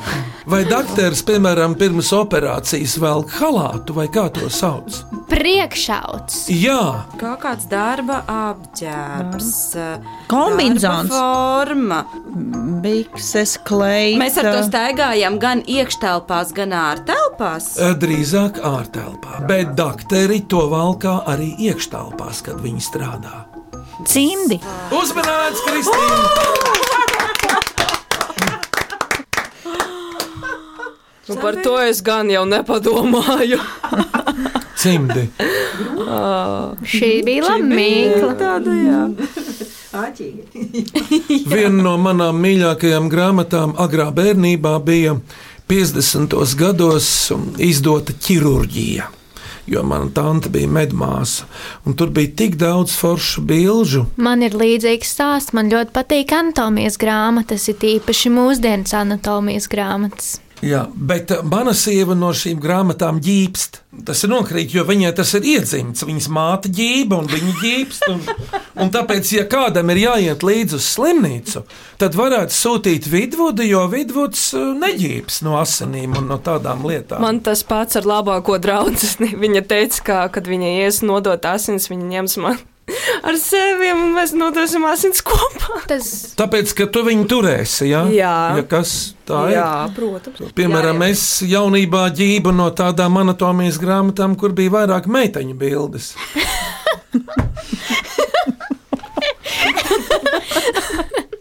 Vai 0.51 0.65
doktors, 0.67 1.23
piemēram, 1.23 1.77
pirms 1.79 2.11
operācijas 2.13 2.99
velk 2.99 3.31
halātu 3.39 3.95
vai 3.95 4.09
kā 4.11 4.27
to 4.35 4.51
sauc? 4.51 5.05
Priekšauts. 5.31 6.49
Jā, 6.51 7.05
Kā 7.21 7.37
kāds 7.39 7.69
darba 7.71 8.25
apģērbs, 8.27 9.53
Kombinzons. 10.27 11.09
darba 11.09 11.15
forma. 11.15 12.05
Bikses, 12.83 13.57
klei. 13.65 14.17
Ar 14.41 14.55
to 14.57 14.61
staigājam 14.65 15.37
gan 15.41 15.61
iekštelpās, 15.69 16.55
gan 16.57 16.73
ārtelpās. 16.73 17.75
drīzāk 18.01 18.61
ārtelpā, 18.65 19.43
bet 19.49 19.75
doktori 19.77 20.41
to 20.49 20.65
valkā 20.73 21.19
arī 21.29 21.53
iekštelpās, 21.69 22.41
kad 22.47 22.63
viņi 22.65 22.81
strādā. 22.85 23.45
Cimdi. 24.09 24.57
Uzmanīts, 24.97 25.61
Kristīna! 25.67 26.71
Nu, 31.29 31.37
par 31.37 31.55
to 31.63 31.77
es 31.79 32.01
gan 32.03 32.31
jau 32.33 32.43
nepadomāju. 32.49 33.61
Cimdi. 34.81 35.29
Šī 36.91 37.11
bija 37.29 37.45
laba 37.45 37.69
mīkla. 37.69 38.33
Tāda, 38.41 38.75
jā. 38.75 39.03
Viena 41.53 41.83
no 41.83 41.97
manām 41.99 42.39
mīļākajām 42.45 43.09
grāmatām 43.11 43.73
agrā 43.81 44.11
bērnībā 44.15 44.77
bija 44.87 45.17
50. 45.71 46.37
gados 46.59 47.09
izdota 47.59 48.15
ķirurģija. 48.15 49.09
Jo 49.71 49.83
mana 49.87 50.09
tante 50.15 50.51
bija 50.51 50.67
medmāsa, 50.67 51.45
un 51.87 51.95
tur 51.95 52.11
bija 52.15 52.33
tik 52.41 52.57
daudz 52.59 52.95
foršu 52.99 53.45
bilžu. 53.47 54.07
Man 54.19 54.43
ir 54.43 54.57
līdzīgs 54.59 55.13
stāsts. 55.15 55.55
Man 55.55 55.71
ļoti 55.71 55.95
patīk 55.95 56.35
anatomijas 56.35 56.99
grāmatas, 56.99 57.69
ir 57.71 57.91
īpaši 57.95 58.33
mūsdienas 58.35 58.97
anatomijas 58.99 59.71
grāmatas. 59.71 60.39
Jā, 60.65 60.85
bet 60.93 61.31
uh, 61.33 61.45
mana 61.47 61.73
sieva 61.77 62.15
no 62.17 62.33
šīm 62.37 62.61
grāmatām 62.61 63.21
ģīpst. 63.25 63.81
Tas 64.07 64.23
ir 64.25 64.31
nokrīt, 64.33 64.75
jo 64.75 64.85
viņai 64.89 65.13
tas 65.17 65.33
ir 65.39 65.47
iedzimts. 65.55 66.05
Viņas 66.07 66.29
māte 66.33 66.71
ģība 66.73 67.19
un 67.21 67.29
viņa 67.31 67.55
ģīpst. 67.63 68.07
Un, 68.13 68.21
un 68.85 68.93
tāpēc, 68.93 69.33
ja 69.39 69.47
kādam 69.51 69.93
ir 69.95 70.03
jāiet 70.05 70.45
līdzi 70.47 70.77
uz 70.77 70.89
slimnīcu, 70.95 71.65
tad 72.01 72.17
varētu 72.19 72.57
sūtīt 72.57 73.09
vidvudu, 73.11 73.65
jo 73.67 73.87
vidvuds 73.93 74.51
uh, 74.57 74.73
neģīps 74.81 75.41
no 75.47 75.57
asinīm 75.61 76.19
un 76.21 76.29
no 76.31 76.41
tādām 76.45 76.85
lietām. 76.89 77.25
Man 77.25 77.41
tas 77.45 77.65
pats 77.65 78.01
ar 78.01 78.09
labāko 78.09 78.61
draugu. 78.61 78.97
Viņa 79.45 79.65
teica, 79.69 80.05
ka, 80.05 80.21
kad 80.35 80.49
viņa 80.51 80.77
ies 80.85 81.01
nodot 81.07 81.45
asins, 81.49 81.89
viņa 81.91 82.13
ņems 82.15 82.37
man 82.43 82.61
ar 83.27 83.37
sevi 83.41 83.91
un 83.95 84.15
mēs 84.17 84.35
nodosim 84.37 84.85
asins 84.89 85.23
kopā. 85.27 85.81
Tas 85.91 86.11
Tāpēc, 86.39 86.75
ka 86.79 86.89
tu 86.93 87.05
viņu 87.07 87.27
turēsi, 87.31 87.91
ja? 87.91 88.05
Jā. 88.15 88.35
ja 88.61 88.67
kas 88.71 89.15
tā 89.29 89.47
ir? 89.51 89.57
Jā, 89.59 89.71
protams. 89.97 90.53
Piemēram, 90.57 91.03
Jā, 91.05 91.11
jā. 91.11 91.17
es 91.17 91.25
jaunībā 91.51 92.05
ģību 92.17 92.55
no 92.57 92.71
tādām 92.77 93.21
anatomijas 93.23 93.81
grāmatām, 93.83 94.37
kur 94.41 94.55
bija 94.57 94.75
vairāk 94.81 95.11
meiteņu 95.11 95.57
bildes. 95.61 96.13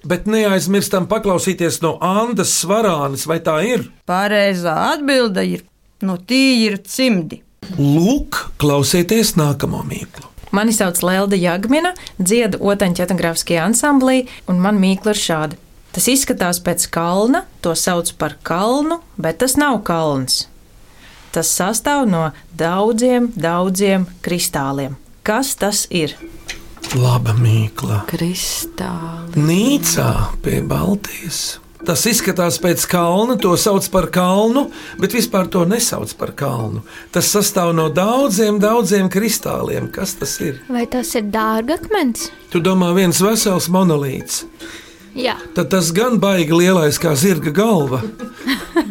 Bet 0.10 0.26
neaizmirstam 0.26 1.06
paklausīties 1.10 1.84
no 1.84 1.92
Andas 2.02 2.56
Svarānas, 2.64 3.28
vai 3.30 3.38
tā 3.46 3.60
ir? 3.68 3.84
Pareizā 4.10 4.74
atbilde 4.96 5.44
ir, 5.46 5.62
nu, 6.02 6.16
tī 6.18 6.40
ir 6.66 6.80
cimdi. 6.82 7.44
Lūk, 7.78 8.40
klausieties 8.58 9.36
nākamo 9.38 9.84
mīklu. 9.86 10.29
Mani 10.52 10.74
sauc 10.74 11.02
Lelda 11.06 11.38
Jagmina, 11.38 11.94
dziedu 12.18 12.58
Otaņa 12.72 13.06
etnogrāfiskajā 13.06 13.68
ansamblī, 13.70 14.24
un 14.50 14.62
man 14.64 14.80
mīkla 14.82 15.14
ir 15.14 15.22
šāda. 15.22 15.60
Tas 15.94 16.06
izskatās 16.10 16.60
pēc 16.66 16.86
kalna, 16.94 17.44
to 17.62 17.74
sauc 17.78 18.12
par 18.22 18.38
kalnu, 18.46 19.00
bet 19.18 19.40
tas 19.42 19.58
nav 19.58 19.82
kalns. 19.86 20.48
Tas 21.34 21.50
sastāv 21.54 22.08
no 22.10 22.30
daudziem, 22.58 23.30
daudziem 23.38 24.08
kristāliem. 24.26 24.98
Kas 25.26 25.54
tas 25.60 25.86
ir? 25.94 26.16
Laba 26.98 27.36
mīkla. 27.38 28.04
Kristāli. 28.10 29.38
Nīcā 29.38 30.10
pie 30.42 30.62
Baltijas. 30.66 31.60
Tas 31.86 32.02
izskatās 32.10 32.58
pēc 32.60 32.84
kalna, 32.92 33.38
to 33.40 33.54
sauc 33.56 33.86
par 33.94 34.10
kalnu, 34.12 34.66
bet 35.00 35.14
vispār 35.16 35.48
to 35.52 35.64
nesauc 35.68 36.12
par 36.20 36.34
kalnu. 36.36 36.84
Tas 37.16 37.30
sastāv 37.32 37.72
no 37.78 37.88
daudziem, 37.94 38.60
daudziem 38.60 39.08
kristāliem. 39.12 39.88
Kas 39.94 40.18
tas 40.20 40.36
ir? 40.44 40.60
vai 40.68 40.86
tas 40.92 41.14
ir 41.16 41.30
dārgakmens? 41.32 42.28
Tu 42.52 42.60
domā, 42.60 42.92
viens 42.98 43.22
vesels 43.24 43.70
monolīts. 43.72 44.44
Jā. 45.16 45.38
Tad 45.56 45.72
tas 45.72 45.94
gan 45.96 46.20
baigi 46.22 46.54
lielais 46.54 47.00
kā 47.02 47.16
zirga 47.18 47.54
galva. 47.56 48.04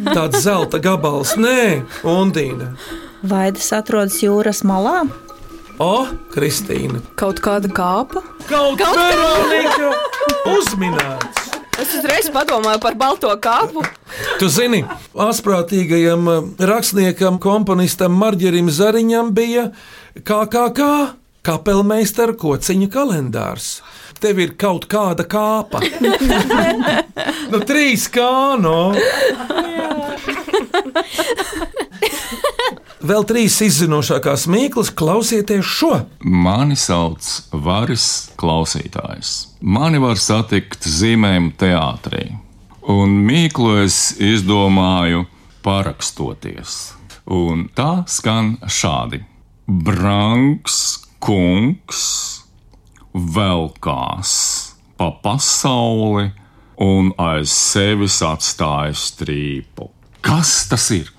Tāds 0.09 0.41
zelta 0.43 0.81
gabals, 0.81 1.35
nē, 1.37 1.83
Undīna. 2.03 2.73
Vai 3.21 3.49
tas 3.55 3.69
atrodas 3.75 4.17
jūras 4.23 4.63
malā? 4.67 5.03
O, 5.79 6.07
Kristīna! 6.33 6.99
Kaut 7.19 7.39
kāda 7.43 7.71
kāpa? 7.71 8.25
Kaut 8.49 8.81
kā 8.81 8.89
Veronika! 8.97 9.93
Uzminēts! 10.57 11.48
Es 11.79 11.93
uzreiz 11.95 12.27
padomāju 12.33 12.81
par 12.83 12.97
balto 12.99 13.31
kāpu. 13.39 13.83
Tu 14.41 14.49
zini, 14.51 14.81
asprātīgajam 15.15 16.27
eh, 16.33 16.51
rakstniekam, 16.69 17.39
komponistam 17.39 18.17
Marģerim 18.19 18.71
Zariņam 18.73 19.31
bija 19.35 19.69
KKK 20.19 20.89
kapelmeistara 21.45 22.35
kociņa 22.39 22.89
kalendārs. 22.93 23.79
Tev 24.19 24.41
ir 24.43 24.55
kaut 24.59 24.89
kāda 24.91 25.23
kāpa. 25.23 25.79
nu, 27.51 27.61
trīs 27.63 28.09
kā 28.11 28.59
no. 28.59 28.91
Vēl 32.99 33.23
trīs 33.23 33.55
izzinošākās 33.63 34.43
mīklas, 34.51 34.91
klausieties 34.91 35.63
šo! 35.63 35.93
Mani 36.19 36.75
sauc 36.75 37.23
Varis 37.55 38.09
Klausītājs. 38.39 39.48
Mani 39.59 39.99
var 39.99 40.15
satikt 40.15 40.85
zīmējumu 40.87 41.51
teātrī, 41.59 42.29
un 42.87 43.17
mīklu 43.27 43.81
es 43.83 44.13
izdomāju 44.23 45.25
parakstoties. 45.65 46.77
Un 47.27 47.67
tā 47.75 48.05
skan 48.07 48.53
šādi: 48.63 49.19
Branks 49.67 50.77
kungs 51.19 52.05
velkās 53.13 54.31
pa 54.95 55.11
pasauli 55.23 56.29
un 56.79 57.11
aiz 57.19 57.51
sevis 57.51 58.21
atstāja 58.23 58.95
strīpu. 58.95 59.89
Kas 60.23 60.69
tas 60.71 60.87
ir? 60.95 61.11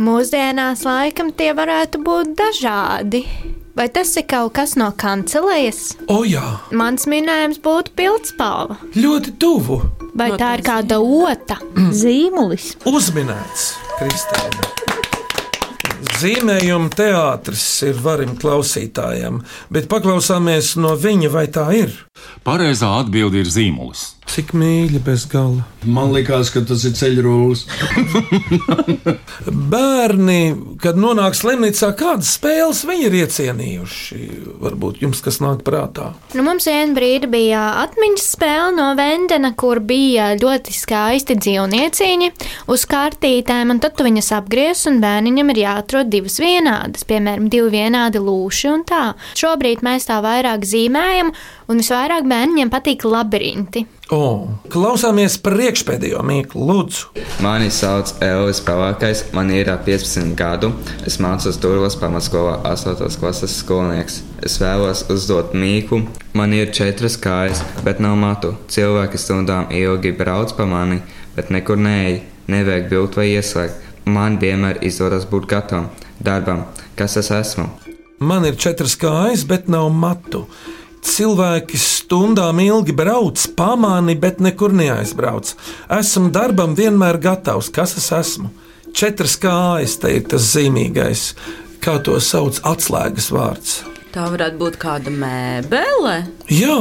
Mūsdienās 0.00 0.86
laikam 0.88 1.30
tie 1.36 1.52
varētu 1.52 2.00
būt 2.02 2.32
dažādi. 2.40 3.26
Vai 3.74 3.88
tas 3.90 4.12
ir 4.16 4.22
kaut 4.30 4.52
kas 4.54 4.76
no 4.78 4.86
kancelējas? 4.94 5.80
O, 6.06 6.20
jā, 6.28 6.42
Mans 6.70 7.08
minējums 7.10 7.58
būtu 7.64 7.90
pildspalva. 7.98 8.76
ļoti 8.94 9.32
tuvu. 9.42 9.80
Vai 10.14 10.30
tā 10.38 10.52
ir 10.58 10.62
kāda 10.62 11.00
ota? 11.02 11.56
Zīmulis. 11.90 12.76
Uzminēts, 12.86 13.72
Kristīna. 13.98 14.70
Zīmējuma 16.20 16.92
teātris 16.94 17.64
ir 17.88 17.98
varim 18.04 18.36
klausītājam, 18.38 19.40
bet 19.74 19.88
paklausāmies 19.90 20.76
no 20.78 20.94
viņa, 21.00 21.30
vai 21.34 21.46
tā 21.50 21.66
ir. 21.74 21.90
Pareizā 22.46 22.92
atbilde 23.00 23.42
ir 23.42 23.50
zīmols. 23.50 24.12
Cik 24.24 24.54
mīļi 24.56 24.98
bez 25.04 25.26
gala. 25.30 25.62
Man 25.84 26.14
liekas, 26.14 26.48
ka 26.50 26.62
tas 26.66 26.82
ir 26.88 26.94
ceļrolis. 26.96 27.66
Bērni, 29.72 30.38
kad 30.82 30.96
nonāk 30.98 31.36
slimnīcā, 31.36 31.90
kādas 31.98 32.32
spēles 32.38 32.80
viņi 32.88 33.04
ir 33.10 33.16
iecienījuši? 33.20 34.20
Varbūt 34.64 35.02
jums 35.04 35.20
kas 35.24 35.38
nāk 35.44 35.60
prātā. 35.66 36.10
Nu, 36.34 36.42
mums 36.46 36.66
vienā 36.70 36.96
brīdī 36.96 37.28
bija 37.30 37.62
atmiņas 37.84 38.28
spēle 38.34 38.72
no 38.78 38.88
Vendena, 38.98 39.52
kur 39.60 39.82
bija 39.84 40.32
ļoti 40.40 40.74
skaisti 40.74 41.36
dzīvnieciņi 41.38 42.30
uz 42.72 42.86
kartītēm, 42.90 43.74
un 43.76 43.82
tad 43.84 43.98
tu 43.98 44.08
viņas 44.08 44.32
apgriez, 44.40 44.86
un 44.90 45.02
bērniņam 45.04 45.52
ir 45.52 45.62
jāatrod 45.66 46.10
divas 46.12 46.40
vienādas, 46.42 47.04
piemēram, 47.08 47.50
divi 47.52 47.74
vienādi 47.76 48.24
lūši 48.24 48.72
un 48.72 48.86
tā. 48.88 49.04
Šobrīd 49.38 49.84
mēs 49.84 50.08
tā 50.08 50.18
vairāk 50.24 50.64
zīmējam, 50.68 51.34
un 51.68 51.84
visvairāk 51.84 52.26
bērniņiem 52.30 52.72
patīk 52.72 53.04
labirinti. 53.08 53.84
O, 54.12 54.50
klausāmies 54.68 55.38
priekšpēdējo 55.40 56.20
mīklu, 56.28 56.60
lūdzu. 56.68 57.22
Mani 57.40 57.70
sauc 57.72 58.10
Elvis 58.24 58.60
Pavākais, 58.64 59.22
man 59.32 59.48
ir 59.48 59.70
ap 59.72 59.86
15 59.86 60.34
gadu. 60.36 60.74
Es 61.08 61.16
mācos 61.24 61.56
Turvas 61.62 61.96
pamatskolā 61.96 62.58
8. 62.68 63.00
klases 63.20 63.54
skolnieks. 63.62 64.18
Es 64.44 64.58
vēlos 64.60 65.06
uzdot 65.08 65.56
mīklu. 65.56 66.02
Man 66.36 66.52
ir 66.52 66.74
četras 66.76 67.16
kājas, 67.16 67.64
bet 67.86 68.02
nav 68.04 68.18
matu. 68.20 68.52
Cilvēki 68.68 69.20
stundām 69.22 69.72
ilgi 69.72 70.12
brauc 70.12 70.52
pa 70.52 70.68
mani, 70.68 71.00
bet 71.32 71.48
nekur 71.54 71.80
neej, 71.80 72.20
nevajag 72.52 72.92
bildt 72.92 73.16
vai 73.16 73.30
ieslēgt. 73.32 73.80
Man 74.04 74.36
vienmēr 74.36 74.84
izdodas 74.84 75.24
būt 75.24 75.48
gatavam 75.48 75.88
darbam. 76.20 76.66
Kas 76.94 77.16
es 77.16 77.32
esmu? 77.32 77.70
Man 78.20 78.44
ir 78.44 78.60
četras 78.60 78.98
kājas, 79.00 79.48
bet 79.48 79.72
nav 79.72 79.88
matu. 79.88 80.44
Cilvēki 81.04 81.78
stundām 81.78 82.58
ilgi 82.64 82.94
brauc, 82.96 83.42
pamāni, 83.58 84.16
bet 84.18 84.40
nekur 84.40 84.72
neaizbrauc. 84.72 85.52
Esmu 86.00 86.30
darbam 86.34 86.72
vienmēr 86.78 87.18
gatavs. 87.22 87.68
Kas 87.74 87.96
es 88.00 88.08
esmu? 88.16 88.48
Četras 88.94 89.34
kājas, 89.42 89.98
te 90.00 90.12
ir 90.16 90.24
tas 90.30 90.46
zīmīgais, 90.54 91.32
kā 91.84 91.98
to 92.06 92.16
sauc, 92.22 92.60
atslēgas 92.64 93.28
vārds. 93.34 93.82
Tā 94.14 94.28
varētu 94.30 94.60
būt 94.60 94.76
kāda 94.78 95.10
mēbele. 95.10 96.12
Jā, 96.54 96.76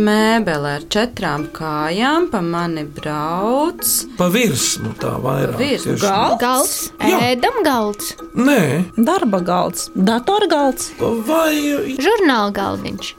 Mēbele 0.00 0.70
ar 0.78 0.86
četrām 0.88 1.44
kājām, 1.52 2.30
pa 2.32 2.40
mani 2.40 2.86
brauc. 2.88 3.84
pa 4.16 4.30
virsmu 4.32 4.94
tā 4.96 5.12
vairāk. 5.20 5.58
Virsmu. 5.60 5.98
tieši. 6.00 6.38
Galds, 6.40 6.76
ēdam 7.04 7.60
galds, 7.66 8.14
Nē, 8.34 8.84
Darba 8.96 9.42
galds, 9.44 9.90
datorgalds 9.94 10.88
vai 11.28 11.52
žurnāla 12.00 12.54
galdiņš, 12.56 13.12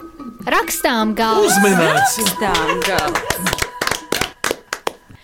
rakstām 0.47 1.15
galds. 1.17 1.52
Uzminēts. 1.52 2.17
Rakstām 2.19 2.82
galds. 2.88 3.65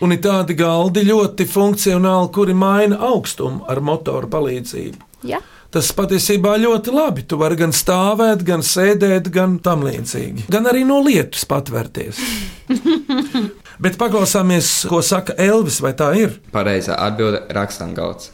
Un 0.04 0.12
ir 0.12 0.20
tādi 0.20 0.58
galdi 0.60 1.06
ļoti 1.08 1.48
funkcionāli, 1.48 2.32
kuri 2.36 2.54
maina 2.58 3.00
augstumu 3.08 3.64
ar 3.72 3.80
motoru 3.80 4.28
palīdzību. 4.32 5.00
Ja. 5.26 5.40
Tas 5.72 5.90
patiesībā 5.96 6.54
ļoti 6.62 6.92
labi. 6.94 7.24
Tu 7.28 7.40
vari 7.40 7.58
gan 7.60 7.74
stāvēt, 7.76 8.44
gan 8.48 8.64
sēdēt, 8.64 9.32
gan 9.34 9.58
tam 9.64 9.84
līdzīgi. 9.88 10.46
Gan 10.52 10.68
arī 10.72 10.86
no 10.88 11.02
lietus 11.04 11.48
patvērties. 11.50 12.20
Bet 13.84 13.98
paklausāmies, 14.00 14.86
ko 14.88 15.02
saka 15.04 15.36
Elvis, 15.42 15.82
vai 15.84 15.92
tā 16.00 16.14
ir? 16.16 16.38
Pareizā 16.54 16.96
atbilde- 17.08 17.42
rakstām 17.58 17.92
galds. 17.96 18.32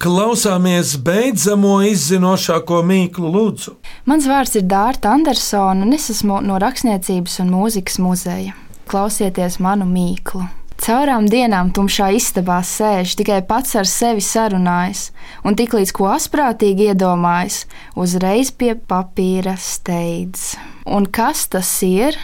Klausāmies 0.00 0.94
beidzamo 1.04 1.74
izzinošāko 1.84 2.78
mīklu 2.88 3.28
lūdzu. 3.34 3.74
Mans 4.08 4.24
vārds 4.30 4.56
ir 4.56 4.64
Dārta 4.64 5.10
Andersona, 5.12 5.84
un 5.84 5.92
es 5.92 6.06
esmu 6.14 6.38
no 6.40 6.56
Rakstniecības 6.62 7.34
un 7.42 7.50
mūzikas 7.52 7.98
muzeja. 8.00 8.54
Klausieties 8.88 9.58
manu 9.60 9.84
mīklu. 9.84 10.46
Caurām 10.80 11.28
dienām 11.28 11.68
tumšā 11.76 12.08
istabā 12.16 12.62
sēž, 12.64 13.12
tikai 13.20 13.42
pats 13.44 13.76
ar 13.76 13.84
sevi 13.84 14.24
sarunājas, 14.24 15.10
un 15.44 15.60
tiklīdz 15.60 15.92
ko 15.92 16.08
asprātīgi 16.14 16.88
iedomājas, 16.94 17.66
uzreiz 17.92 18.54
pie 18.56 18.72
papīra 18.80 19.58
steidz. 19.60 20.54
Un 20.88 21.12
kas 21.12 21.44
tas 21.52 21.74
ir? 21.84 22.16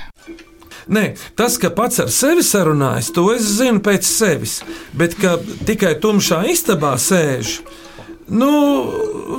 Nē, 0.87 1.17
tas, 1.35 1.57
ka 1.59 1.73
pats 1.75 1.99
ar 2.05 2.11
sevi 2.15 2.45
sarunājas, 2.47 3.11
to 3.15 3.27
es 3.35 3.47
zinu 3.59 3.83
pēc 3.83 4.07
sevis. 4.07 4.61
Bet 4.95 5.17
ka 5.19 5.35
tikai 5.67 5.97
tumšā 6.03 6.45
istabā 6.53 6.95
sēž, 7.03 7.59
nu, 8.31 8.53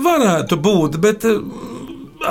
varētu 0.04 0.60
būt, 0.60 1.00
bet 1.04 1.24
eh, 1.28 1.40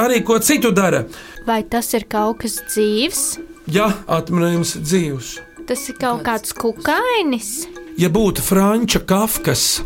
arī 0.05 0.21
ko 0.27 0.37
citu 0.45 0.73
dara. 0.77 1.07
Vai 1.47 1.63
tas 1.65 1.93
ir 1.97 2.05
kaut 2.11 2.43
kas 2.45 2.61
dzīves? 2.69 3.25
Ja 3.73 3.89
atminējums 4.07 4.77
dzīvs. 4.85 5.33
Tas 5.67 5.89
ir 5.91 5.97
kaut 5.99 6.23
kāds 6.27 6.53
kukainis. 6.55 7.67
Ja 7.97 8.11
būtu 8.13 8.45
Franča 8.45 9.01
Kafkas 9.01 9.81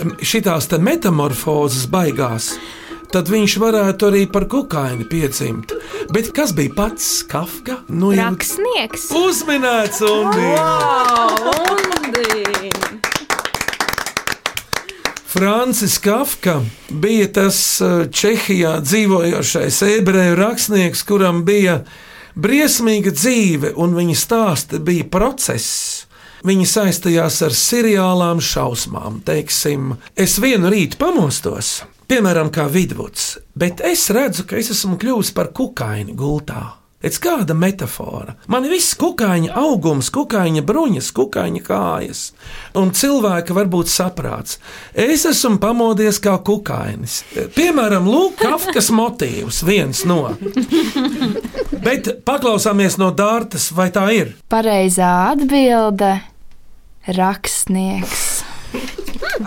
te 0.00 0.78
metamorfozes 0.78 1.86
baigās, 1.90 2.54
tad 3.14 3.28
viņš 3.30 3.56
varētu 3.62 4.08
arī 4.10 4.24
par 4.32 4.46
kukaini 4.50 5.06
piedzimt. 5.10 5.72
Bet 6.14 6.32
kas 6.36 6.52
bija 6.56 6.74
pats 6.76 7.22
Kafka? 7.30 7.80
Nu, 7.88 8.12
jau- 8.14 8.30
Rakstnieks. 8.30 9.08
Uzminēts 9.20 10.00
un 10.06 10.30
Francis 15.30 15.98
Kafka 15.98 16.60
bija 16.90 17.28
tas 17.32 17.58
uh, 17.80 18.04
Čehijā 18.10 18.80
dzīvojošais 18.82 19.82
ebreju 19.96 20.34
rakstnieks, 20.36 21.04
kuram 21.06 21.44
bija 21.46 21.80
briesmīga 22.34 23.12
dzīve, 23.14 23.72
un 23.78 23.94
viņa 23.94 24.16
stāsta 24.18 24.80
bija 24.82 25.06
process. 25.10 26.06
Viņi 26.46 26.64
saistījās 26.66 27.36
ar 27.44 27.52
seriālām 27.54 28.40
šausmām. 28.40 29.20
Teiksim, 29.28 29.94
es 30.16 30.38
vienu 30.40 30.70
rītu 30.72 30.96
pamostos, 30.98 31.82
piemēram, 32.10 32.50
kā 32.50 32.66
vidvuds, 32.70 33.36
bet 33.54 33.80
es 33.86 34.08
redzu, 34.10 34.44
ka 34.48 34.58
es 34.58 34.72
esmu 34.74 34.98
kļuvis 35.00 35.32
par 35.36 35.52
kukaini 35.54 36.16
gultā. 36.18 36.80
Pēc 37.00 37.16
kāda 37.16 37.54
metāfora? 37.56 38.34
Man 38.52 38.66
ir 38.68 38.74
viss 38.74 38.92
kukaiņa 39.00 39.54
augums, 39.56 40.10
kukaiņa 40.12 40.60
bruņas, 40.68 41.06
kukaiņa 41.16 41.62
kājas. 41.64 42.20
Un 42.76 42.90
cilvēka 42.92 43.56
varbūt 43.56 43.88
saprāts. 43.88 44.58
Es 44.92 45.24
esmu 45.30 45.56
pamodies 45.62 46.20
kā 46.20 46.34
kukainis. 46.44 47.22
Piemēram, 47.56 48.04
Lūk, 48.04 48.36
Kafkas 48.42 48.90
motīvs, 48.92 49.62
viens 49.64 50.04
no. 50.04 50.34
Bet 51.86 52.12
paklausāmies 52.28 53.00
no 53.00 53.08
Dārtas, 53.16 53.70
vai 53.72 53.88
tā 53.94 54.04
ir? 54.12 54.34
Pareizā 54.52 55.14
atbilde- 55.30 56.18
rakstnieks. 57.20 58.28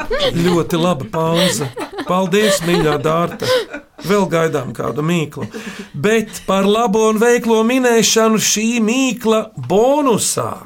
Ļoti 0.46 0.80
laba 0.80 1.08
pauze. 1.12 1.70
Paldies, 2.08 2.62
mīļā 2.68 2.98
Dārta. 3.04 3.48
Vēl 4.04 4.26
gaidām 4.32 4.74
kādu 4.76 5.04
mīklu. 5.06 5.48
Bet 5.94 6.44
par 6.48 6.68
labo 6.68 7.06
un 7.12 7.22
veiklo 7.22 7.62
minēšanu 7.68 8.42
šī 8.42 8.68
mīkla 8.84 9.46
bonusā. 9.70 10.66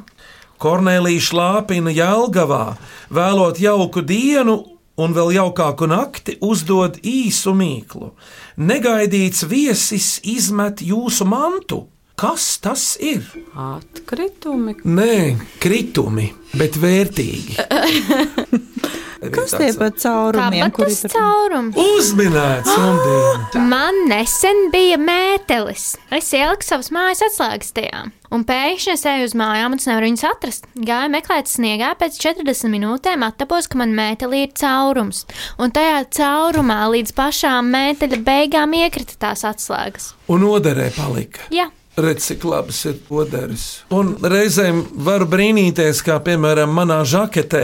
Kornelija 0.58 1.22
Šlāpina 1.22 1.94
Jelgavā, 1.94 2.78
vēlot 3.14 3.60
jauku 3.62 4.02
dienu 4.02 4.58
un 4.98 5.14
vēl 5.14 5.36
jaukāku 5.36 5.86
nakti, 5.90 6.40
uzdod 6.42 6.98
īsu 7.06 7.54
mīklu. 7.54 8.10
Negaidīts 8.58 9.46
viesis 9.46 10.16
izmet 10.26 10.82
jūsu 10.82 11.28
mantu. 11.30 11.84
Kas 12.18 12.58
tas 12.58 12.96
ir? 12.98 13.22
Atkritumi. 13.54 14.74
Nē, 14.90 15.36
kritumi, 15.62 16.32
bet 16.58 16.74
vērtīgi. 16.82 17.60
Kas 19.36 19.54
tie 19.54 19.70
par 19.78 19.92
caurumiem? 19.94 20.72
Tas 20.74 21.04
caurums? 21.14 21.78
Uzminēts, 21.78 22.74
Undīna! 22.74 23.62
Man 23.74 24.02
nesen 24.10 24.72
bija 24.74 24.98
mētelis. 24.98 25.92
Es 26.18 26.34
ieliku 26.34 26.66
savas 26.66 26.90
mājas 26.94 27.22
atslēgas 27.30 27.74
tajā. 27.78 28.04
Un 28.34 28.50
pēkšņi 28.50 28.94
es 28.96 29.06
eju 29.14 29.30
uz 29.30 29.38
mājām, 29.38 29.78
un 29.78 29.82
es 29.82 29.86
nevaru 29.86 30.10
viņus 30.10 30.28
atrast. 30.32 30.68
Gāju 30.90 31.14
meklēt 31.14 31.54
sniegā, 31.54 31.94
pēc 32.02 32.18
40 32.26 32.74
minūtēm 32.74 33.30
attapos, 33.30 33.70
ka 33.70 33.78
man 33.82 33.94
mētelī 33.98 34.48
ir 34.48 34.58
caurums. 34.58 35.28
Un 35.62 35.70
tajā 35.76 36.02
caurumā 36.18 36.82
līdz 36.98 37.14
pašām 37.18 37.70
mēteļa 37.78 38.24
beigām 38.26 38.74
iekrita 38.82 39.22
tās 39.28 39.46
atslēgas. 39.46 40.16
Un 40.34 40.50
oderē 40.50 40.90
palika. 40.98 41.46
Jā. 41.54 41.70
Redz, 41.98 42.26
cik 42.26 42.44
labas 42.44 42.84
ir 42.86 42.98
poderis. 43.08 43.64
Un 43.90 44.12
reizēm 44.22 44.84
var 45.02 45.24
brīnīties, 45.26 46.04
kā 46.06 46.20
piemēram 46.22 46.70
manā 46.70 47.00
žaketē 47.10 47.64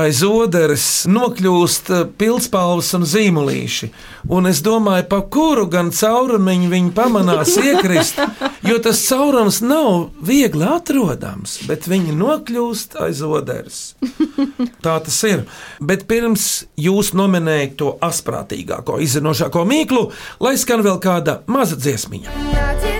aiz 0.00 0.22
oderes 0.24 0.86
nokļūst 1.12 1.90
eh, 1.92 2.06
pildspalvas 2.16 2.94
un 2.96 3.04
zīmolīši. 3.04 3.90
Un 4.32 4.48
es 4.48 4.62
domāju, 4.64 5.04
pa 5.10 5.20
kuru 5.28 5.66
gan 5.68 5.92
caurumiņu 5.92 6.72
viņi 6.72 6.94
pamanās 6.96 7.52
iekrist, 7.60 8.22
jo 8.64 8.80
tas 8.80 9.04
caurums 9.10 9.60
nav 9.60 10.08
viegli 10.24 10.64
atrodams, 10.64 11.58
bet 11.68 11.84
viņi 11.84 12.16
nokļūst 12.16 12.96
aiz 13.04 13.20
oderes. 13.28 13.82
Tā 14.80 14.96
tas 15.04 15.20
ir. 15.28 15.44
Bet 15.84 16.08
pirms 16.08 16.64
jūs 16.80 17.12
nominējat 17.12 17.76
to 17.84 17.92
asprātīgāko, 18.08 19.02
izzinošāko 19.04 19.68
mīklu, 19.68 20.08
lai 20.40 20.56
skan 20.56 20.80
vēl 20.86 20.96
kāda 21.04 21.42
maza 21.44 21.76
dziesmiņa. 21.76 22.40
Nāciet, 22.56 22.95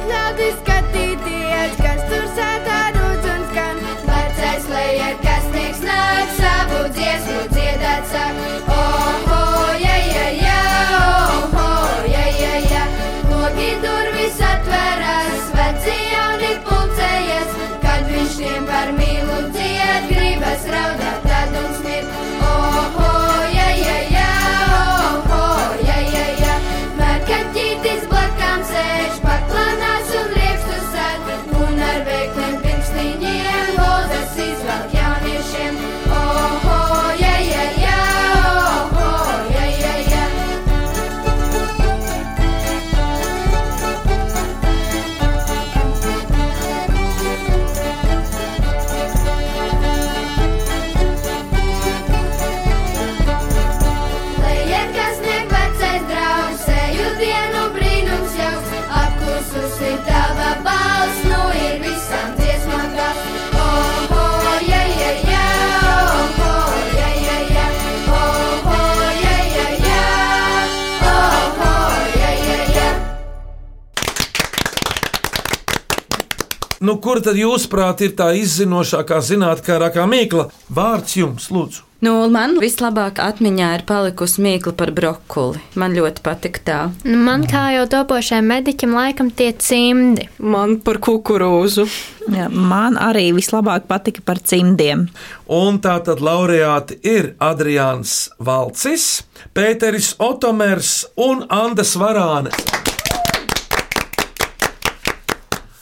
Nu, 76.87 77.01
kur 77.03 77.18
tad 77.18 77.34
jūsuprāt 77.34 78.05
ir 78.07 78.12
tā 78.14 78.28
izzinošākā, 78.39 79.18
zinātnākā 79.24 80.05
mīkla? 80.07 80.45
Vārds 80.70 81.16
jums, 81.18 81.49
lūdzu. 81.51 81.82
Nu, 82.05 82.12
man 82.30 82.59
vislabāk 82.61 83.18
atmiņā 83.24 83.70
ir 83.78 83.82
palikusi 83.89 84.43
mīkla 84.45 84.74
par 84.78 84.93
brokoli. 84.95 85.59
Man 85.80 85.97
ļoti 85.97 86.22
patika 86.22 86.62
tā. 86.68 86.78
Nu, 87.09 87.16
Man 87.26 87.47
kā 87.51 87.64
jau 87.74 87.89
topošajam 87.91 88.47
mediķim, 88.53 88.95
laikam 88.95 89.32
tie 89.34 89.51
cimdi. 89.57 90.28
Man 90.39 90.76
par 90.87 91.01
kukurūzu. 91.03 91.89
Jā, 92.37 92.47
man 92.53 93.01
arī 93.01 93.32
vislabāk 93.34 93.89
patika 93.91 94.22
par 94.22 94.39
cimdiem. 94.39 95.09
Un 95.51 95.80
tā 95.82 95.97
tad 96.07 96.22
laureāti 96.22 97.01
ir 97.03 97.32
Adrians 97.43 98.28
Valcis, 98.39 99.24
Pēteris 99.57 100.14
Otomers 100.22 101.01
un 101.16 101.49
Andas 101.51 101.97
Varānes. 101.99 102.86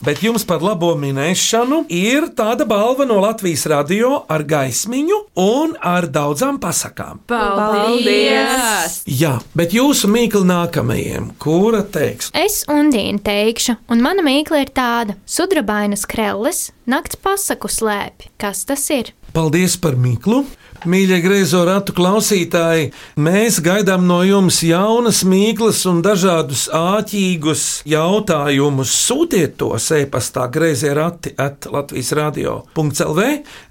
Bet 0.03 0.19
jums 0.23 0.43
par 0.43 0.59
labo 0.65 0.89
minēšanu 0.99 1.85
ir 1.93 2.27
tāda 2.35 2.65
balva 2.67 3.05
no 3.07 3.21
Latvijas 3.23 3.63
radio 3.71 4.17
ar 4.31 4.43
gaismiņu 4.43 5.19
un 5.39 5.75
ar 5.79 6.09
daudzām 6.11 6.59
pasakām. 6.59 7.21
Paldies! 7.29 8.99
Jā, 9.07 9.37
bet 9.55 9.75
jūsu 9.75 10.09
mīkla 10.11 10.43
nākamajiem, 10.51 11.31
kura 11.39 11.83
teiks, 11.87 12.33
Es 12.35 12.63
undīnu 12.67 13.23
teikšu, 13.23 13.77
un 13.87 14.03
mana 14.03 14.25
mīkla 14.25 14.65
ir 14.65 14.73
tāda: 14.75 15.15
sudrabainas 15.25 16.03
krelles, 16.09 16.69
nakts 16.89 17.15
pasaku 17.15 17.71
slēpj. 17.71 18.33
Kas 18.41 18.65
tas 18.67 18.83
ir? 18.91 19.13
Paldies 19.35 19.79
par 19.79 19.95
mīklu! 19.99 20.43
Mīļie 20.85 21.17
griezo 21.23 21.63
ratu 21.65 21.95
klausītāji, 21.97 22.91
mēs 23.17 23.57
gaidām 23.65 24.05
no 24.05 24.19
jums 24.25 24.59
jaunas 24.65 25.23
mīklas 25.25 25.85
un 25.89 26.01
dažādus 26.05 26.67
āķīgus 26.69 27.81
jautājumus. 27.89 28.93
Sūtiet 29.07 29.57
tos 29.61 29.89
e-pastā 29.97 30.45
grazē 30.53 30.93
rati 30.93 31.33
at 31.41 31.65
Latvijas 31.71 32.11
radio.clv 32.19 33.19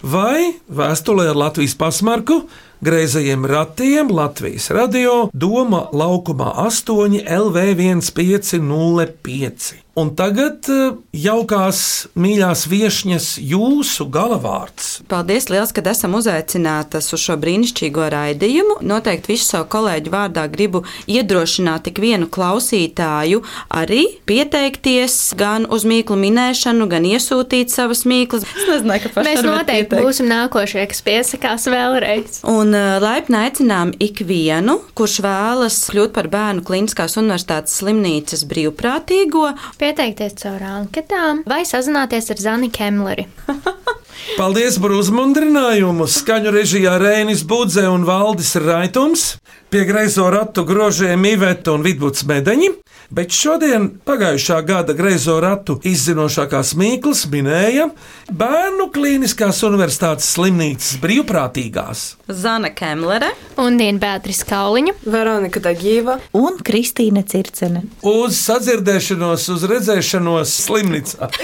vai 0.03 0.41
vēstulē 0.67 1.31
ar 1.31 1.39
Latvijas 1.47 1.79
pasmarku 1.79 2.43
Greizajiem 2.85 3.47
ratiem 3.47 4.11
Latvijas 4.11 4.71
radio 4.75 5.31
Doma 5.33 5.89
laukumā 5.93 6.53
8 6.67 7.23
LV1505. 7.25 9.84
Un 9.95 10.09
tagad 10.19 10.67
eh, 10.73 10.97
jaukās 11.15 11.81
mīļās 12.19 12.65
viesņas 12.67 13.27
jūsu 13.39 14.09
galavārds. 14.11 14.89
Paldies, 15.07 15.47
liels, 15.53 15.71
ka 15.75 15.85
esam 15.87 16.17
uzaicinātas 16.19 17.13
uz 17.15 17.23
šo 17.23 17.37
brīnišķīgo 17.39 18.09
raidījumu. 18.11 18.81
Noteikti 18.83 19.31
visu 19.31 19.47
savu 19.53 19.69
kolēģu 19.71 20.11
vārdā 20.11 20.49
gribu 20.51 20.83
iedrošināt 21.07 21.87
tik 21.87 22.01
vienu 22.03 22.27
klausītāju 22.27 23.45
arī 23.71 24.01
pieteikties 24.27 25.35
gan 25.39 25.69
uz 25.71 25.87
mīklu 25.87 26.19
minēšanu, 26.25 26.89
gan 26.91 27.07
iesūtīt 27.07 27.71
savas 27.71 28.03
mīklas. 28.11 28.49
Es 28.51 28.67
nezināju, 28.73 29.05
ka 29.07 29.15
paši 29.21 29.31
Mēs 29.31 29.47
noteikti 29.47 29.89
pieteikt. 29.93 30.09
būsim 30.09 30.31
nākošie, 30.33 30.89
kas 30.91 31.05
piesakās 31.07 31.69
vēlreiz. 31.71 32.41
Un 32.51 32.75
uh, 32.75 32.97
laipni 33.05 33.39
aicinām 33.45 33.95
ikvienu, 34.03 34.81
kurš 34.99 35.21
vēlas 35.23 35.79
kļūt 35.95 36.17
par 36.19 36.33
bērnu 36.35 36.67
Kliniskās 36.67 37.15
universitātes 37.23 37.79
slimnīcas 37.79 38.43
brīvprātīgo. 38.51 39.53
Pieteikties 39.85 40.33
caur 40.41 40.63
anketām 40.65 41.43
vai 41.45 41.59
sazināties 41.69 42.31
ar 42.33 42.39
Zani 42.41 42.71
Kemleri. 42.73 43.27
Paldies 44.39 44.79
par 44.81 44.95
uzmundrinājumu! 44.97 46.07
Skaņu 46.09 46.55
režijā 46.55 46.95
Rēnis 47.03 47.43
Budze 47.45 47.85
un 47.93 48.07
Valdis 48.09 48.55
Raitums, 48.65 49.27
pie 49.69 49.83
greizo 49.85 50.31
ratu 50.33 50.65
grožiem 50.65 51.29
Iveta 51.29 51.75
un 51.77 51.85
Vidvuds 51.85 52.25
Medeņi, 52.25 52.71
bet 53.11 53.35
šodien 53.35 53.89
pagājušā 54.07 54.61
gada 54.67 54.95
greizo 54.97 55.37
ratu 55.43 55.79
izzinošākās 55.85 56.75
mīklas 56.79 57.25
minēja 57.33 57.89
Bērnu 58.33 58.89
Kliniskās 58.95 59.61
universitātes 59.67 60.31
slimnīcas 60.37 60.97
brīvprātīgās. 61.03 62.05
Zana 62.29 62.71
Kemlere 62.75 63.33
un 63.61 63.77
Diena 63.81 64.01
Beatrice 64.01 64.47
Kauliņa, 64.49 64.97
Veronika 65.05 65.61
Dagīva 65.65 66.19
un 66.39 66.59
Kristīne 66.65 67.25
Circene. 67.29 67.85
Uz 68.03 68.39
sadzirdēšanos, 68.45 69.49
uz 69.55 69.67
redzēšanos 69.71 70.57
slimnīcā. 70.65 71.31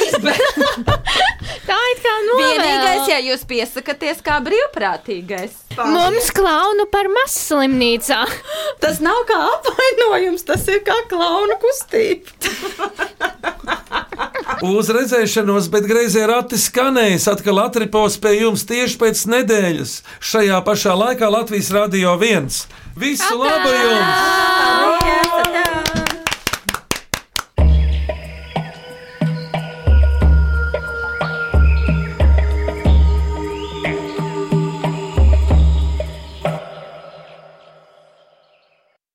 Tā 1.70 1.76
ir 1.90 2.00
kā 2.02 2.14
Vienīgais, 2.30 3.00
novēl. 3.00 3.10
ja 3.10 3.18
jūs 3.24 3.42
piesakāties 3.48 4.20
kā 4.24 4.38
brīvprātīgais. 4.44 5.56
Mums 5.78 6.30
klaunu 6.34 6.86
par 6.92 7.08
masu 7.12 7.40
slimnīcā. 7.50 8.20
Tas 8.82 9.00
nav 9.04 9.22
kā 9.28 9.38
apvainojums, 9.48 10.44
tas 10.48 10.66
ir 10.70 10.82
kā 10.86 10.96
klauna 11.50 11.58
kustība. 11.60 12.30
Uz 14.76 14.90
redzēšanos, 14.92 15.70
bet 15.72 15.86
grazē 15.88 16.26
rati 16.28 16.58
skanēs, 16.60 17.28
atkal 17.30 17.62
atripos 17.64 18.18
pie 18.20 18.42
jums 18.42 18.66
tieši 18.68 18.98
pēc 19.00 19.24
nedēļas. 19.32 20.02
Šajā 20.20 20.60
pašā 20.66 20.96
laikā 20.98 21.30
Latvijas 21.32 21.72
Rādio 21.72 22.18
1. 22.18 22.50
Visu 23.00 23.40
labu 23.40 23.72
jums! 23.72 25.00
Paldies! 25.00 25.99